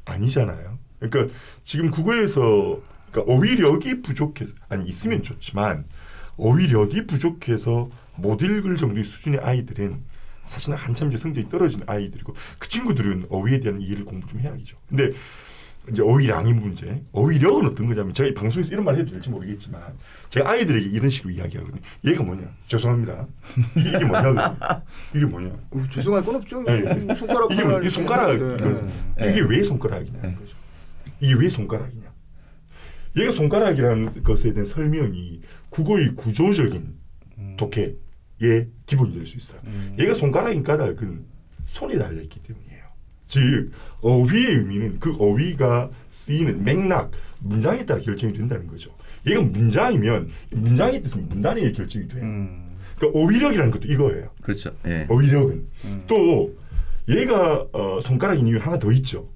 아니잖아요. 0.05 0.77
그러니까 0.99 1.33
지금 1.63 1.91
국어에서 1.91 2.81
그러니까 3.11 3.33
어휘력이 3.33 4.01
부족해서 4.01 4.53
아니 4.69 4.87
있으면 4.87 5.21
좋지만 5.21 5.85
어휘력이 6.37 7.05
부족해서 7.05 7.89
못 8.15 8.41
읽을 8.41 8.75
정도의 8.75 9.03
수준의 9.03 9.39
아이들은 9.39 10.01
사실은 10.45 10.77
한참 10.77 11.07
이제 11.07 11.17
성적이 11.17 11.47
떨어지는 11.49 11.85
아이들이고 11.87 12.33
그 12.59 12.67
친구들은 12.67 13.27
어휘에 13.29 13.59
대한 13.59 13.81
이해를 13.81 14.03
공부 14.03 14.27
좀 14.27 14.39
해야겠죠. 14.39 14.77
근데 14.89 15.11
이제 15.91 16.01
어휘량이 16.01 16.53
문제, 16.53 17.03
어휘력은 17.11 17.65
어떤 17.67 17.87
거냐면 17.87 18.13
제가 18.13 18.29
이 18.29 18.33
방송에서 18.33 18.71
이런 18.71 18.85
말 18.85 18.95
해도 18.95 19.11
될지 19.11 19.29
모르겠지만 19.29 19.81
제가 20.29 20.49
아이들에게 20.51 20.85
이런 20.89 21.09
식으로 21.09 21.33
이야기하거든요. 21.33 21.81
얘가 22.05 22.23
뭐냐? 22.23 22.43
죄송합니다. 22.67 23.27
이게, 23.75 24.05
뭐냐? 24.05 24.57
이게 25.13 25.25
뭐냐? 25.25 25.49
어, 25.71 25.83
죄송할 25.91 26.23
건 26.23 26.35
없죠. 26.35 26.63
예, 26.69 27.05
예. 27.09 27.15
손가락 27.15 27.51
이게 27.51 27.63
뭐, 27.63 27.81
이 27.81 27.89
손가락. 27.89 28.33
이게 28.33 29.41
왜 29.41 29.63
손가락이냐는 29.63 30.35
거죠. 30.35 30.55
이게 31.19 31.33
왜 31.33 31.49
손가락이냐? 31.49 32.03
얘가 33.17 33.31
손가락이라는 33.31 34.23
것에 34.23 34.53
대한 34.53 34.65
설명이 34.65 35.41
국어의 35.69 36.15
구조적인 36.15 36.95
독해의 37.57 38.69
기본이 38.85 39.13
될 39.15 39.27
수 39.27 39.37
있어요. 39.37 39.59
음. 39.65 39.95
얘가 39.99 40.13
손가락인 40.13 40.63
까닭은 40.63 41.25
손에 41.65 41.97
달려 41.97 42.21
있기 42.21 42.41
때문이에요. 42.41 42.72
즉 43.33 43.71
어휘의 44.01 44.57
의미는 44.57 44.99
그 44.99 45.15
어휘가 45.17 45.89
쓰이는 46.11 46.63
맥락, 46.63 47.11
문장에 47.39 47.83
따라 47.83 47.99
결정이 47.99 48.33
된다는 48.33 48.67
거죠. 48.67 48.91
얘가 49.25 49.41
문장이면 49.41 50.29
문장의 50.51 51.01
뜻은 51.01 51.29
문단에 51.29 51.71
결정이 51.71 52.07
돼요. 52.07 52.21
음. 52.21 52.75
그러니까 52.95 53.19
어휘력이라는 53.19 53.71
것도 53.71 53.87
이거예요. 53.91 54.29
그렇죠. 54.43 54.71
예. 54.85 55.07
어휘력은 55.09 55.67
음. 55.85 56.03
또 56.07 56.55
얘가 57.09 57.65
어, 57.73 57.99
손가락인 58.01 58.47
이유 58.47 58.59
하나 58.59 58.77
더 58.77 58.91
있죠. 58.91 59.27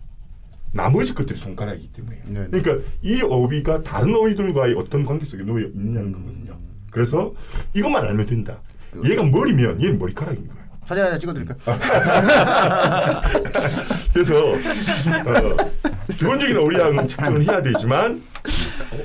나머지 0.73 1.15
것들이 1.15 1.39
손가락이기 1.39 1.91
때문에. 1.93 2.21
네네. 2.27 2.47
그러니까 2.51 2.87
이 3.01 3.21
어휘가 3.23 3.81
다른 3.81 4.13
어휘들과의 4.13 4.75
어떤 4.75 5.05
관계 5.05 5.25
속에 5.25 5.41
놓여 5.41 5.65
음. 5.65 5.71
있느냐는 5.73 6.11
거거든요. 6.11 6.59
그래서 6.91 7.33
이것만 7.73 8.05
알면 8.05 8.27
된다. 8.27 8.61
얘가 9.03 9.23
머리면 9.23 9.81
얘는 9.81 9.97
머리카락인 9.97 10.47
거예요. 10.47 10.56
사진 10.87 11.03
하나 11.03 11.17
찍어드릴까요? 11.19 11.57
그래서 14.13 14.35
어, 14.53 15.57
기본적인 16.09 16.57
어휘량은 16.57 17.07
측정을 17.09 17.43
해야 17.43 17.61
되지만 17.61 18.23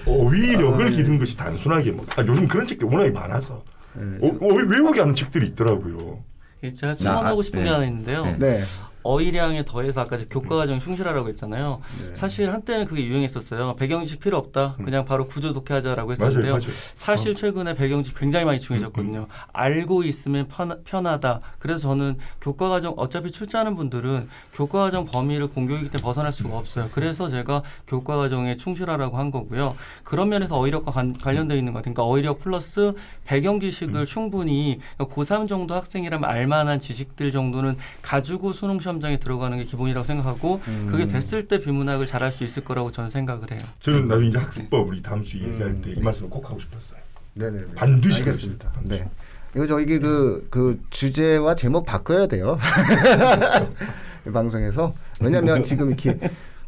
어, 0.06 0.12
어휘력을 0.12 0.90
기르는 0.92 1.18
것이 1.18 1.36
단순하게 1.36 1.90
뭐 1.90 2.06
아, 2.16 2.20
요즘 2.20 2.46
그런 2.46 2.66
책들이 2.68 2.88
워낙에 2.88 3.10
많아서 3.10 3.64
어, 3.96 4.20
어휘 4.40 4.62
외우게 4.68 5.00
하는 5.00 5.14
책들이 5.16 5.48
있더라고요. 5.48 6.22
제가 6.62 6.92
나- 6.92 6.94
질문하고 6.94 7.42
싶은 7.42 7.58
네. 7.60 7.64
게 7.66 7.70
하나 7.72 7.84
있는데요. 7.84 8.36
네. 8.38 8.60
네. 9.02 9.10
어휘량에 9.10 9.64
더해서 9.64 10.00
아까 10.02 10.16
제가 10.16 10.28
교과 10.30 10.56
과정 10.56 10.78
충실하라고 10.78 11.28
했잖아요. 11.28 11.80
네. 12.08 12.14
사실 12.14 12.52
한때는 12.52 12.86
그게 12.86 13.04
유행했었어요. 13.04 13.76
배경지식 13.76 14.20
필요 14.20 14.38
없다. 14.38 14.76
그냥 14.84 15.04
바로 15.04 15.26
구조 15.26 15.52
독해하자라고 15.52 16.10
음. 16.10 16.16
맞아요, 16.18 16.28
했었는데요. 16.30 16.52
맞아요. 16.52 16.66
사실 16.94 17.34
최근에 17.34 17.74
배경지식 17.74 18.18
굉장히 18.18 18.44
많이 18.44 18.60
중요해졌거든요. 18.60 19.18
음, 19.20 19.26
알고 19.52 20.04
있으면 20.04 20.48
편, 20.48 20.82
편하다. 20.84 21.40
그래서 21.58 21.78
저는 21.80 22.18
교과 22.40 22.68
과정 22.68 22.94
어차피 22.96 23.30
출제하는 23.30 23.74
분들은 23.74 24.28
교과 24.52 24.84
과정 24.84 25.04
범위를 25.04 25.48
공교육이기 25.48 25.90
때문에 25.90 26.02
벗어날 26.04 26.32
수가 26.32 26.56
없어요. 26.56 26.88
그래서 26.92 27.28
제가 27.28 27.62
교과 27.86 28.16
과정에 28.16 28.56
충실하라고 28.56 29.16
한 29.18 29.30
거고요. 29.30 29.76
그런 30.04 30.28
면에서 30.28 30.56
어휘력과 30.56 30.92
관, 30.92 31.12
관련되어 31.12 31.56
있는 31.56 31.72
것 31.72 31.78
같아요. 31.80 31.94
그러니까 31.94 32.04
어휘력 32.04 32.38
플러스 32.40 32.92
배경 33.24 33.60
지식을 33.60 34.06
충분히 34.06 34.80
고3 34.98 35.48
정도 35.48 35.74
학생이라면 35.74 36.28
알만한 36.28 36.78
지식들 36.78 37.30
정도는 37.30 37.76
가지고 38.02 38.52
수능 38.52 38.78
시험장에 38.92 39.18
들어가는 39.18 39.56
게 39.58 39.64
기본이라고 39.64 40.04
생각하고 40.04 40.60
그게 40.88 41.06
됐을 41.06 41.48
때 41.48 41.58
비문학을 41.58 42.06
잘할 42.06 42.32
수 42.32 42.44
있을 42.44 42.64
거라고 42.64 42.90
저는 42.90 43.10
생각을 43.10 43.50
해요. 43.52 43.62
저는 43.80 44.08
나중에 44.08 44.28
이제 44.28 44.38
학습법을 44.38 44.96
이 44.96 45.02
다음 45.02 45.24
주에 45.24 45.40
얘기할 45.40 45.70
음. 45.70 45.82
때이 45.82 46.00
말씀을 46.00 46.30
꼭 46.30 46.48
하고 46.48 46.58
싶었어요. 46.58 47.00
네네. 47.34 47.60
반드시 47.74 48.18
알겠습니다. 48.20 48.70
반드시. 48.72 49.02
네. 49.02 49.10
이거 49.54 49.66
저기 49.66 49.98
그, 49.98 50.46
그 50.50 50.80
주제와 50.90 51.54
제목 51.54 51.84
바꿔야 51.86 52.26
돼요. 52.26 52.58
이 54.26 54.30
방송에서. 54.30 54.94
왜냐면 55.20 55.62
지금 55.64 55.88
이렇게 55.88 56.18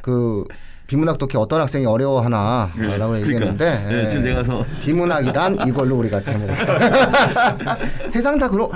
그 0.05 0.45
비문학 0.87 1.17
독해 1.17 1.39
어떤 1.39 1.63
학생이 1.63 1.87
어려워하나라고 1.87 3.17
얘기했는데 3.21 3.85
네, 3.89 4.03
예. 4.05 4.09
지금 4.09 4.23
제가 4.23 4.45
서 4.45 4.63
비문학이란 4.83 5.61
이걸로 5.67 5.97
우리가 5.97 6.21
제목 6.21 6.51
세상 8.11 8.39
다 8.39 8.51
그런 8.51 8.69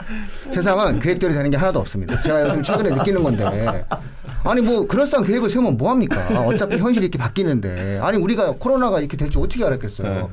세상은 0.50 0.98
계획대로 1.00 1.34
되는 1.34 1.50
게 1.50 1.58
하나도 1.58 1.80
없습니다. 1.80 2.18
제가 2.22 2.48
요즘 2.48 2.62
최근에 2.62 2.94
느끼는 2.94 3.22
건데 3.22 3.84
아니 4.42 4.62
뭐 4.62 4.86
그럴싸한 4.86 5.26
계획을 5.26 5.50
세우면 5.50 5.76
뭐 5.76 5.90
합니까? 5.90 6.26
어차피 6.46 6.78
현실이 6.78 7.04
이렇게 7.04 7.18
바뀌는데 7.18 7.98
아니 8.00 8.16
우리가 8.16 8.54
코로나가 8.58 9.00
이렇게 9.00 9.18
될 9.18 9.28
줄 9.28 9.42
어떻게 9.42 9.62
알았겠어요? 9.62 10.30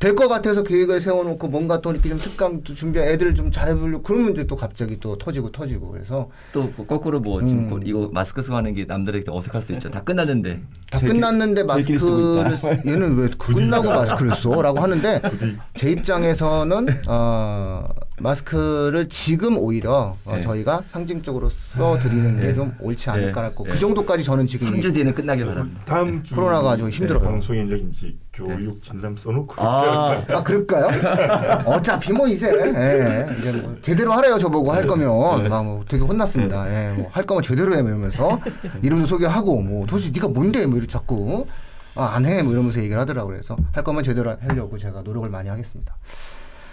네. 0.00 0.08
될것 0.08 0.28
같아서 0.28 0.62
계획을 0.62 1.00
세워놓고 1.00 1.48
뭔가 1.48 1.80
또 1.80 1.90
이렇게 1.92 2.08
좀 2.08 2.18
특강도 2.18 2.72
준비 2.72 3.00
애들 3.00 3.34
좀 3.34 3.50
잘해보려고 3.50 4.02
그러면 4.02 4.30
이제 4.32 4.46
또 4.46 4.54
갑자기 4.54 4.98
또 5.00 5.18
터지고 5.18 5.50
터지고 5.50 5.90
그래서 5.90 6.30
또 6.52 6.70
거꾸로 6.72 7.18
뭐 7.20 7.44
지금 7.44 7.64
음. 7.64 7.68
뭐 7.68 7.80
이거 7.84 8.08
마스크 8.12 8.40
쓰고 8.40 8.54
하는 8.56 8.74
게 8.74 8.84
남들에게 8.84 9.28
어색할 9.28 9.62
수 9.62 9.72
있죠. 9.72 9.90
다 9.90 10.02
끝났는데. 10.04 10.60
다 10.90 10.98
저희끼리- 10.98 11.08
끝났는데 11.08 11.66
저희끼리 11.66 11.98
쓰고 11.98 12.42
마스크를. 12.42 12.56
쓰- 12.82 12.88
얘는 12.88 13.18
왜 13.18 13.28
끝나고 13.38 13.88
마스크를 13.88 14.32
써? 14.36 14.62
라고 14.62 14.78
하는데. 14.80 15.20
제 15.74 15.90
입장에서는 15.90 16.86
어, 17.08 17.84
마스크를 18.20 19.08
지금 19.08 19.56
오히려 19.58 20.16
어, 20.24 20.34
네. 20.34 20.40
저희가 20.40 20.82
상징적으로 20.86 21.48
써 21.48 21.98
드리는 21.98 22.40
게 22.40 22.54
좀 22.54 22.72
옳지 22.80 23.10
않을까라고 23.10 23.64
네. 23.64 23.70
그 23.70 23.78
정도까지 23.78 24.24
저는 24.24 24.46
지금 24.46 24.68
3주 24.72 24.92
뒤에는 24.94 25.14
끝나길 25.14 25.46
바랍니다. 25.46 25.80
다음 25.84 26.22
주 26.22 26.34
코로나가 26.34 26.76
좀 26.76 26.90
힘들어요. 26.90 27.22
방송에 27.22 27.62
이제 27.64 27.76
이제 27.90 28.16
교육 28.32 28.82
진담 28.82 29.16
써놓고 29.16 29.54
아. 29.62 30.24
아 30.28 30.42
그럴까요? 30.42 30.88
어차피 31.66 32.12
뭐 32.12 32.26
이제 32.26 32.48
예, 32.48 33.26
이제 33.38 33.52
뭐 33.52 33.76
제대로 33.82 34.12
하래요 34.12 34.38
저보고 34.38 34.72
할 34.72 34.86
거면 34.86 35.48
막 35.48 35.62
뭐 35.64 35.84
되게 35.88 36.02
혼났습니다. 36.04 36.68
예, 36.68 36.92
뭐 36.94 37.08
할 37.12 37.24
거면 37.24 37.42
제대로 37.42 37.74
해뭐 37.74 37.88
이러면서 37.88 38.40
이름도 38.82 39.06
소개하고 39.06 39.60
뭐 39.60 39.86
도대체 39.86 40.10
네가 40.10 40.28
뭔데 40.28 40.66
뭐 40.66 40.76
이렇게 40.78 40.90
자꾸 40.90 41.46
아, 41.94 42.12
안 42.14 42.24
해 42.26 42.42
뭐 42.42 42.52
이러면서 42.52 42.78
얘기를 42.80 42.98
하더라고 43.00 43.28
그래서 43.28 43.56
할 43.72 43.82
거면 43.84 44.02
제대로 44.04 44.36
하려고 44.40 44.78
제가 44.78 45.02
노력을 45.02 45.28
많이 45.30 45.48
하겠습니다. 45.48 45.96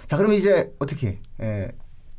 자 0.08 0.18
그럼 0.18 0.34
이제 0.34 0.72
어떻게 0.80 1.20
예, 1.42 1.72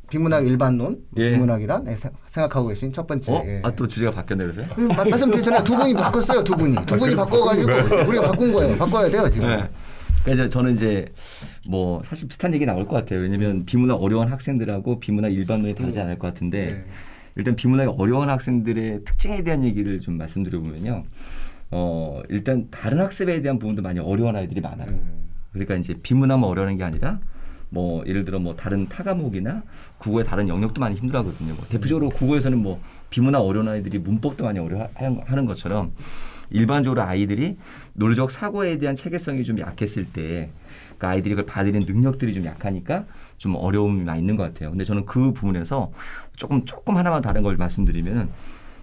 비문학 0.09 0.45
일반론 0.45 1.03
예. 1.17 1.31
비문학이란 1.31 1.85
예, 1.87 1.95
생- 1.95 2.11
생각하고 2.27 2.67
계신 2.67 2.91
첫 2.93 3.07
번째 3.07 3.31
어? 3.33 3.41
예. 3.45 3.61
아또 3.63 3.87
주제가 3.87 4.11
바뀌었네 4.11 4.43
그러세요? 4.45 4.67
그 4.75 4.81
마- 4.81 5.03
말씀드렸잖아요 5.05 5.63
두 5.63 5.75
분이 5.75 5.93
바꿨어요 5.95 6.43
두 6.43 6.55
분이 6.55 6.75
두 6.85 6.97
분이 6.97 7.15
바꿔가지고 7.15 7.71
우리가 8.07 8.27
바꾼 8.31 8.53
거예요 8.53 8.77
바꿔야 8.77 9.09
돼요 9.09 9.29
지금 9.29 9.47
네. 9.47 9.69
그래서 10.23 10.49
저는 10.49 10.73
이제 10.73 11.05
뭐 11.69 12.01
사실 12.03 12.27
비슷한 12.27 12.53
얘기 12.53 12.65
나올 12.65 12.85
것 12.85 12.95
같아요. 12.97 13.19
왜냐면 13.21 13.63
비문학 13.65 14.01
어려운 14.01 14.27
학생들하고 14.29 14.99
비문학 14.99 15.31
일반론이 15.31 15.73
다르지 15.73 16.01
않을 16.01 16.19
것 16.19 16.27
같은데 16.27 16.67
네. 16.67 16.85
일단 17.37 17.55
비문학이 17.55 17.93
어려운 17.97 18.29
학생들의 18.29 19.05
특징에 19.05 19.41
대한 19.43 19.63
얘기를 19.63 20.01
좀 20.01 20.17
말씀드려보면요. 20.17 21.03
어 21.71 22.21
일단 22.27 22.67
다른 22.71 22.99
학습에 22.99 23.41
대한 23.41 23.57
부분도 23.57 23.81
많이 23.81 23.99
어려운 24.01 24.35
아이들이 24.35 24.59
많아요. 24.59 24.89
음. 24.89 25.29
그러니까 25.53 25.75
이제 25.75 25.93
비문학만 25.93 26.49
어려운 26.49 26.75
게 26.77 26.83
아니라 26.83 27.19
뭐 27.69 28.05
예를 28.07 28.25
들어 28.25 28.39
뭐 28.39 28.55
다른 28.55 28.87
타 28.87 29.03
과목이나 29.03 29.63
국어의 29.97 30.25
다른 30.25 30.47
영역도 30.47 30.79
많이 30.79 30.95
힘들어하거든요. 30.95 31.53
뭐 31.53 31.65
대표적으로 31.69 32.09
국어에서는 32.09 32.57
뭐 32.57 32.81
비문학 33.09 33.41
어려운 33.41 33.67
아이들이 33.67 33.99
문법도 33.99 34.43
많이 34.43 34.59
어려워하는 34.59 35.45
것처럼 35.45 35.93
일반적으로 36.49 37.01
아이들이 37.01 37.57
논리적 37.93 38.31
사고에 38.31 38.77
대한 38.77 38.95
체계성이 38.95 39.43
좀 39.43 39.59
약했을 39.59 40.05
때 40.05 40.49
그 40.97 41.05
아이들이 41.05 41.35
그걸 41.35 41.45
받아들이는 41.45 41.85
능력들이 41.85 42.33
좀 42.33 42.45
약하니까 42.45 43.05
좀 43.37 43.55
어려움이 43.55 44.03
많이 44.03 44.19
있는 44.19 44.35
것 44.35 44.43
같아요. 44.43 44.71
근데 44.71 44.83
저는 44.83 45.05
그 45.05 45.31
부분에서 45.31 45.91
조금 46.35 46.65
조금 46.65 46.97
하나만 46.97 47.21
다른 47.21 47.43
걸 47.43 47.55
말씀드리면은 47.57 48.29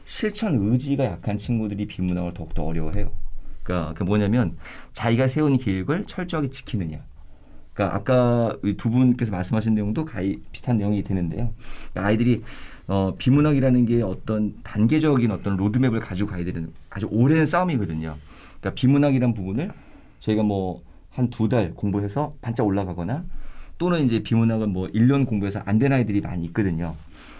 실천 0.04 0.54
의지가 0.54 1.04
약한 1.04 1.36
친구들이 1.36 1.86
비문학을 1.86 2.34
더욱더 2.34 2.62
어려워해요. 2.64 3.10
그러니까 3.62 3.94
그 3.94 4.04
뭐냐면 4.04 4.56
자기가 4.92 5.28
세운 5.28 5.56
계획을 5.56 6.04
철저하게 6.04 6.50
지키느냐. 6.50 7.00
그러니까 7.74 7.96
아까 7.96 8.56
이두 8.64 8.90
분께서 8.90 9.32
말씀하신 9.32 9.74
내용도 9.74 10.04
가히 10.04 10.40
비슷한 10.52 10.78
내용이 10.78 11.02
되는데요. 11.04 11.52
그러니까 11.92 12.08
아이들이 12.08 12.42
어, 12.86 13.14
비문학이라는 13.18 13.86
게 13.86 14.02
어떤 14.02 14.54
단계적인 14.62 15.30
어떤 15.30 15.56
로드맵을 15.56 16.00
가지고 16.00 16.30
가야 16.30 16.44
되는 16.44 16.70
아주 16.90 17.08
오랜 17.10 17.44
싸움이거든요. 17.46 18.16
그러니까 18.60 18.74
비문학이란 18.74 19.34
부분을 19.34 19.70
저희가 20.20 20.42
뭐 20.42 20.82
한 21.16 21.30
두 21.30 21.48
달 21.48 21.74
공부해서 21.74 22.34
반짝 22.42 22.66
올라가거나 22.66 23.24
또는 23.78 24.04
이제 24.04 24.22
비문학을 24.22 24.66
뭐 24.66 24.88
1년 24.88 25.26
공부해서 25.26 25.60
안 25.64 25.78
된 25.78 25.92
아이들이 25.92 26.20
많이 26.20 26.44
있거든요. 26.46 26.96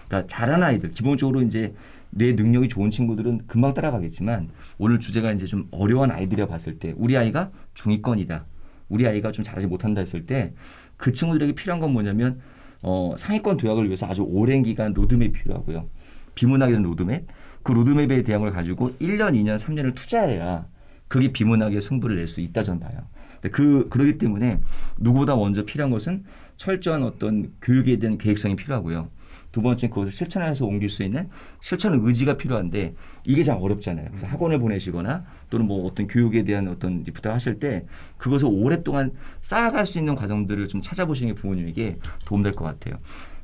그러니까 0.07 0.27
잘하는 0.27 0.63
아이들, 0.63 0.91
기본적으로 0.91 1.41
이제 1.41 1.73
내 2.09 2.31
능력이 2.33 2.69
좋은 2.69 2.89
친구들은 2.89 3.41
금방 3.47 3.73
따라가겠지만 3.73 4.49
오늘 4.77 4.99
주제가 5.01 5.33
이제 5.33 5.45
좀 5.45 5.67
어려운 5.71 6.09
아이들이라 6.11 6.47
봤을 6.47 6.79
때 6.79 6.93
우리 6.95 7.17
아이가 7.17 7.51
중위권이다. 7.73 8.45
우리 8.89 9.07
아이가 9.07 9.31
좀 9.31 9.43
잘하지 9.43 9.67
못한다 9.67 10.01
했을 10.01 10.25
때 10.25 10.53
그 10.97 11.11
친구들에게 11.11 11.53
필요한 11.53 11.79
건 11.81 11.91
뭐냐면 11.91 12.39
어, 12.83 13.15
상위권 13.17 13.57
도약을 13.57 13.85
위해서 13.85 14.05
아주 14.05 14.23
오랜 14.23 14.63
기간 14.63 14.93
로드맵이 14.93 15.31
필요하고요. 15.31 15.89
비문학이라는 16.35 16.87
로드맵. 16.89 17.25
그 17.63 17.71
로드맵에 17.71 18.21
대한 18.23 18.41
걸 18.41 18.51
가지고 18.51 18.91
1년, 18.99 19.33
2년, 19.33 19.57
3년을 19.57 19.95
투자해야 19.95 20.67
그게 21.07 21.31
비문학의 21.31 21.81
승부를 21.81 22.17
낼 22.17 22.27
수 22.27 22.41
있다 22.41 22.63
저는 22.63 22.79
봐요. 22.79 22.99
그 23.51 23.87
그러기 23.89 24.17
때문에 24.17 24.59
누구보다 24.97 25.35
먼저 25.35 25.63
필요한 25.65 25.91
것은 25.91 26.23
철저한 26.57 27.03
어떤 27.03 27.51
교육에 27.61 27.95
대한 27.97 28.17
계획성이 28.17 28.55
필요하고요. 28.55 29.07
두 29.55 29.61
번째 29.61 29.87
그것을 29.87 30.11
실천해서 30.11 30.65
옮길 30.65 30.89
수 30.89 31.01
있는 31.01 31.29
실천 31.61 31.93
의지가 31.93 32.35
필요한데 32.35 32.93
이게 33.23 33.41
참 33.41 33.61
어렵잖아요. 33.61 34.07
그래서 34.09 34.27
학원을 34.27 34.59
보내시거나 34.59 35.23
또는 35.49 35.65
뭐 35.65 35.87
어떤 35.87 36.07
교육에 36.07 36.43
대한 36.43 36.67
어떤 36.67 36.99
이제 36.99 37.13
부탁 37.13 37.33
하실 37.33 37.57
때 37.57 37.85
그것을 38.17 38.49
오랫동안 38.51 39.13
쌓아갈 39.41 39.85
수 39.85 39.97
있는 39.97 40.13
과정들을 40.15 40.67
좀 40.67 40.81
찾아보시는 40.81 41.33
게 41.33 41.39
부모님에게 41.39 41.99
도움될 42.25 42.51
것 42.51 42.65
같아요. 42.65 42.99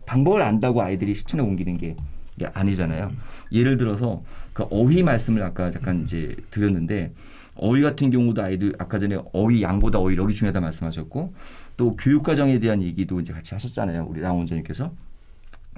방법을 0.06 0.42
안다고 0.42 0.82
아이들이 0.82 1.16
실천에 1.16 1.44
옮기는 1.44 1.78
게 1.78 1.96
아니잖아요. 2.44 3.10
예를 3.54 3.78
들어서 3.78 4.22
그 4.52 4.64
어휘 4.70 5.04
말씀을 5.04 5.42
아까 5.44 5.72
잠깐 5.72 6.04
이제 6.04 6.36
드렸는데 6.50 7.14
어휘 7.56 7.82
같은 7.84 8.12
경우도 8.12 8.44
아이들 8.44 8.74
아까 8.80 9.00
전에 9.00 9.18
어휘 9.32 9.64
양보다 9.64 10.00
어휘 10.00 10.18
력이 10.18 10.34
중요하다 10.34 10.60
말씀하셨고 10.60 11.34
또 11.78 11.96
교육 11.96 12.24
과정에 12.24 12.60
대한 12.60 12.84
얘기도 12.84 13.22
이제 13.22 13.32
같이 13.32 13.56
하셨잖아요. 13.56 14.08
우리 14.10 14.20
랑 14.20 14.38
원장님께서. 14.38 14.92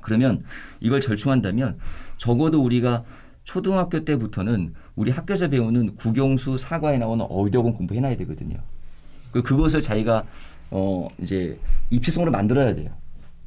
그러면 0.04 0.44
이걸 0.80 1.02
절충한다면 1.02 1.80
적어도 2.18 2.62
우리가 2.64 3.04
초등학교 3.44 4.06
때부터는 4.06 4.74
우리 4.96 5.12
학교에서 5.12 5.50
배우는 5.50 5.96
국영수 5.96 6.58
사과에 6.58 6.98
나오는 6.98 7.26
어휘력은 7.28 7.74
공부해놔야 7.74 8.18
되거든요. 8.18 8.58
그 9.32 9.42
그것을 9.42 9.82
자기가 9.82 10.26
어 10.72 11.08
이제 11.20 11.60
입체성으로 11.90 12.32
만들어야 12.32 12.76
돼요. 12.76 12.92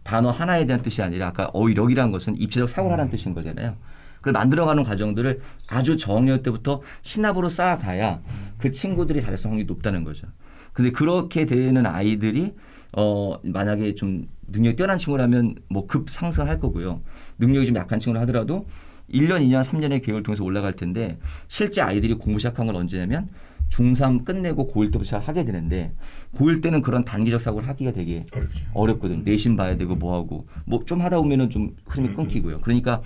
단어 0.02 0.30
하나에 0.30 0.66
대한 0.66 0.82
뜻이 0.82 1.02
아니라 1.02 1.28
아까 1.28 1.46
어휘력이라는 1.52 2.12
것은 2.12 2.36
입체적 2.38 2.68
사고를 2.68 2.92
하라는 2.94 3.10
뜻인 3.10 3.34
거잖아요. 3.34 3.76
그걸 4.18 4.32
만들어가는 4.32 4.82
과정들을 4.82 5.40
아주 5.68 5.96
저학년 5.96 6.42
때부터 6.42 6.82
신압으로 7.02 7.48
쌓아가야 7.48 8.20
그 8.58 8.70
친구들이 8.70 9.20
잘할 9.20 9.38
확률이 9.42 9.64
높다는 9.64 10.04
거죠. 10.04 10.26
근데 10.72 10.90
그렇게 10.90 11.46
되는 11.46 11.86
아이들이 11.86 12.54
어 12.92 13.38
만약에 13.42 13.94
좀 13.94 14.28
능력이 14.48 14.76
뛰어난 14.76 14.98
친구라면 14.98 15.56
뭐 15.68 15.86
급 15.86 16.10
상승할 16.10 16.58
거고요. 16.60 17.00
능력이 17.38 17.66
좀 17.66 17.76
약한 17.76 17.98
친구라 17.98 18.22
하더라도 18.22 18.66
1년, 19.12 19.40
2년, 19.42 19.62
3년의 19.62 20.02
계획을 20.02 20.22
통해서 20.22 20.42
올라갈 20.44 20.72
텐데 20.74 21.18
실제 21.48 21.80
아이들이 21.82 22.14
공부 22.14 22.38
시작한 22.38 22.66
건 22.66 22.76
언제냐면 22.76 23.28
중3 23.70 24.24
끝내고 24.24 24.68
고1 24.72 24.86
때부터 24.86 25.04
시작하게 25.04 25.44
되는데 25.44 25.92
고1 26.36 26.62
때는 26.62 26.82
그런 26.82 27.04
단계적 27.04 27.40
사고를 27.40 27.68
하기가 27.68 27.92
되게 27.92 28.24
어렵죠. 28.32 28.60
어렵거든. 28.74 29.22
내신 29.24 29.56
봐야 29.56 29.76
되고 29.76 29.94
뭐 29.96 30.14
하고 30.16 30.46
뭐 30.64 30.84
좀 30.86 31.00
하다 31.00 31.18
보면은 31.18 31.50
좀 31.50 31.74
흐름이 31.86 32.14
끊기고요. 32.14 32.60
그러니까 32.60 33.02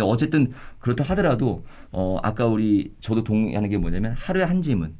어쨌든 0.00 0.52
그렇다 0.78 1.04
하더라도 1.04 1.64
어 1.92 2.18
아까 2.22 2.46
우리 2.46 2.92
저도 3.00 3.24
동의하는 3.24 3.68
게 3.68 3.78
뭐냐면 3.78 4.12
하루에 4.12 4.44
한 4.44 4.62
지문 4.62 4.94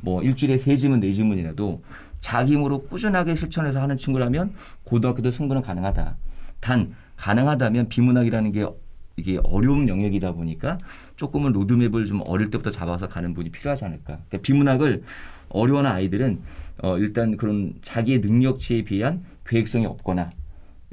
뭐 0.00 0.22
일주일에 0.22 0.58
세 0.58 0.76
지문 0.76 1.00
네 1.00 1.12
지문이라도 1.12 1.82
자기 2.22 2.54
힘으로 2.54 2.84
꾸준하게 2.84 3.34
실천해서 3.34 3.82
하는 3.82 3.96
친구라면 3.98 4.54
고등학교도 4.84 5.30
승부는 5.32 5.60
가능하다. 5.60 6.16
단 6.60 6.94
가능하다면 7.16 7.88
비문학이라는 7.88 8.52
게 8.52 8.64
이게 9.16 9.38
어려운 9.42 9.88
영역이다 9.88 10.32
보니까 10.32 10.78
조금은 11.16 11.52
로드맵을 11.52 12.06
좀 12.06 12.22
어릴 12.26 12.48
때부터 12.50 12.70
잡아서 12.70 13.08
가는 13.08 13.34
분이 13.34 13.50
필요하지 13.50 13.84
않을까. 13.84 14.20
그러니까 14.28 14.38
비문학을 14.40 15.02
어려워하는 15.50 15.90
아이들은 15.90 16.40
어 16.82 16.96
일단 16.96 17.36
그런 17.36 17.74
자기의 17.82 18.20
능력치에 18.20 18.82
비한 18.82 19.24
계획성이 19.46 19.84
없거나 19.84 20.30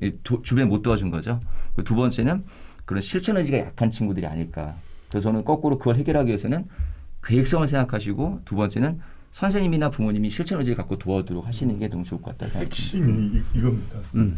이 0.01 0.11
도- 0.23 0.41
주변에 0.41 0.65
못 0.67 0.81
도와준 0.81 1.11
거죠. 1.11 1.39
그두 1.75 1.95
번째는 1.95 2.43
그런 2.85 3.01
실천 3.01 3.37
의지가 3.37 3.59
약한 3.59 3.91
친구들이 3.91 4.25
아닐까. 4.25 4.75
그래서 5.09 5.29
저는 5.29 5.45
거꾸로 5.45 5.77
그걸 5.77 5.95
해결하기 5.95 6.27
위해서는 6.27 6.65
계획성을 7.23 7.67
생각하시고 7.67 8.41
두 8.45 8.55
번째는 8.55 8.99
선생님이나 9.31 9.89
부모님이 9.89 10.29
실천 10.29 10.59
의지를 10.59 10.77
갖고 10.77 10.97
도와주도록 10.97 11.45
하시는 11.45 11.77
게 11.79 11.87
너무 11.87 12.03
좋을 12.03 12.21
것 12.21 12.37
같다. 12.37 12.45
생각합니다. 12.51 12.75
핵심이 12.75 13.11
이, 13.37 13.41
이겁니다. 13.57 13.99
음. 14.15 14.35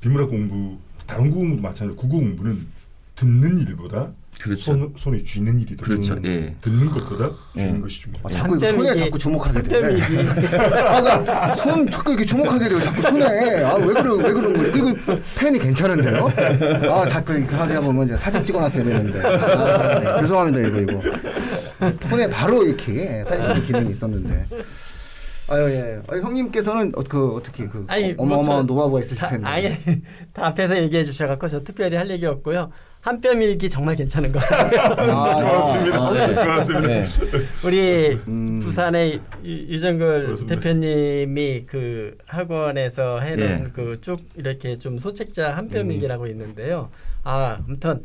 비문학 0.00 0.30
공부, 0.30 0.78
다른 1.06 1.30
공부도 1.30 1.62
마찬가지로 1.62 1.96
국어 1.96 2.16
공부는 2.18 2.66
듣는 3.14 3.60
일보다 3.60 4.10
그렇죠. 4.40 4.62
손, 4.62 4.92
손에 4.96 5.22
쥐는 5.22 5.60
일이 5.60 5.76
더 5.76 5.84
그렇죠. 5.84 6.14
중요해요. 6.16 6.42
예. 6.46 6.54
듣는 6.62 6.86
것보다 6.90 7.30
쥐는 7.54 7.76
예. 7.76 7.80
것이 7.80 8.00
중요해요. 8.00 8.26
아, 8.26 8.30
자꾸 8.30 8.58
손에 8.58 8.96
자꾸 8.96 9.18
주목하게 9.18 9.62
돼. 9.62 9.76
아, 9.76 11.00
그러니까 11.00 11.54
손 11.54 11.88
자꾸 11.90 12.10
이렇게 12.12 12.24
주목하게 12.24 12.68
돼요. 12.68 12.80
자꾸 12.80 13.02
손에. 13.02 13.62
아, 13.62 13.76
왜 13.76 13.86
그러 13.94 14.14
왜 14.14 14.32
그런 14.32 14.52
거예요? 14.54 14.74
이거 14.74 15.16
펜이 15.36 15.58
괜찮은데요? 15.58 16.32
아, 16.90 17.06
자꾸 17.08 17.34
이렇게 17.34 17.54
하다 17.54 17.80
보면 17.82 18.06
이제 18.06 18.16
사진 18.16 18.44
찍어놨어야 18.44 18.82
되는데. 18.82 19.20
아, 19.20 19.98
네. 20.00 20.20
죄송합니다, 20.22 20.60
이거 20.66 20.80
이거. 20.80 21.02
폰에 21.90 22.28
바로 22.28 22.62
이렇게 22.64 23.24
사진 23.24 23.46
찍는 23.46 23.62
기능이 23.66 23.90
있었는데. 23.90 24.46
아유 25.48 25.68
예. 25.70 26.00
아, 26.08 26.16
형님께서는 26.16 26.92
어, 26.96 27.02
그 27.06 27.34
어떻게 27.34 27.66
그 27.66 27.84
아니, 27.88 28.12
뭐 28.12 28.24
어마어마한 28.26 28.66
저- 28.66 28.72
노하우가 28.74 29.00
있으실 29.00 29.18
다, 29.18 29.26
텐데. 29.26 29.46
아예 29.46 29.78
다 30.32 30.46
앞에서 30.46 30.76
얘기해 30.78 31.04
주셔갖고 31.04 31.48
저 31.48 31.62
특별히 31.62 31.96
할 31.96 32.08
얘기 32.10 32.24
없고요. 32.26 32.70
한뼘 33.02 33.42
일기 33.42 33.68
정말 33.68 33.96
괜찮은 33.96 34.30
것 34.30 34.38
같아요. 34.38 35.10
아, 35.12 35.34
고맙습니다. 35.34 35.98
아, 35.98 36.12
네. 36.28 36.34
고맙습니다. 36.34 36.86
네. 36.86 37.04
우리 37.64 38.12
음. 38.28 38.60
부산의 38.62 39.20
유- 39.44 39.50
유정글. 39.74 40.36
대표님이 40.48 41.64
그 41.66 42.16
학원에서 42.26 43.18
해놓은 43.18 43.64
예. 43.66 43.70
그쭉 43.72 44.20
이렇게 44.36 44.78
좀 44.78 44.98
소책자 44.98 45.56
한 45.56 45.64
음. 45.64 45.70
뼘 45.70 45.90
일기라고 45.90 46.28
있는데요. 46.28 46.88
아, 47.24 47.58
아무튼 47.66 48.02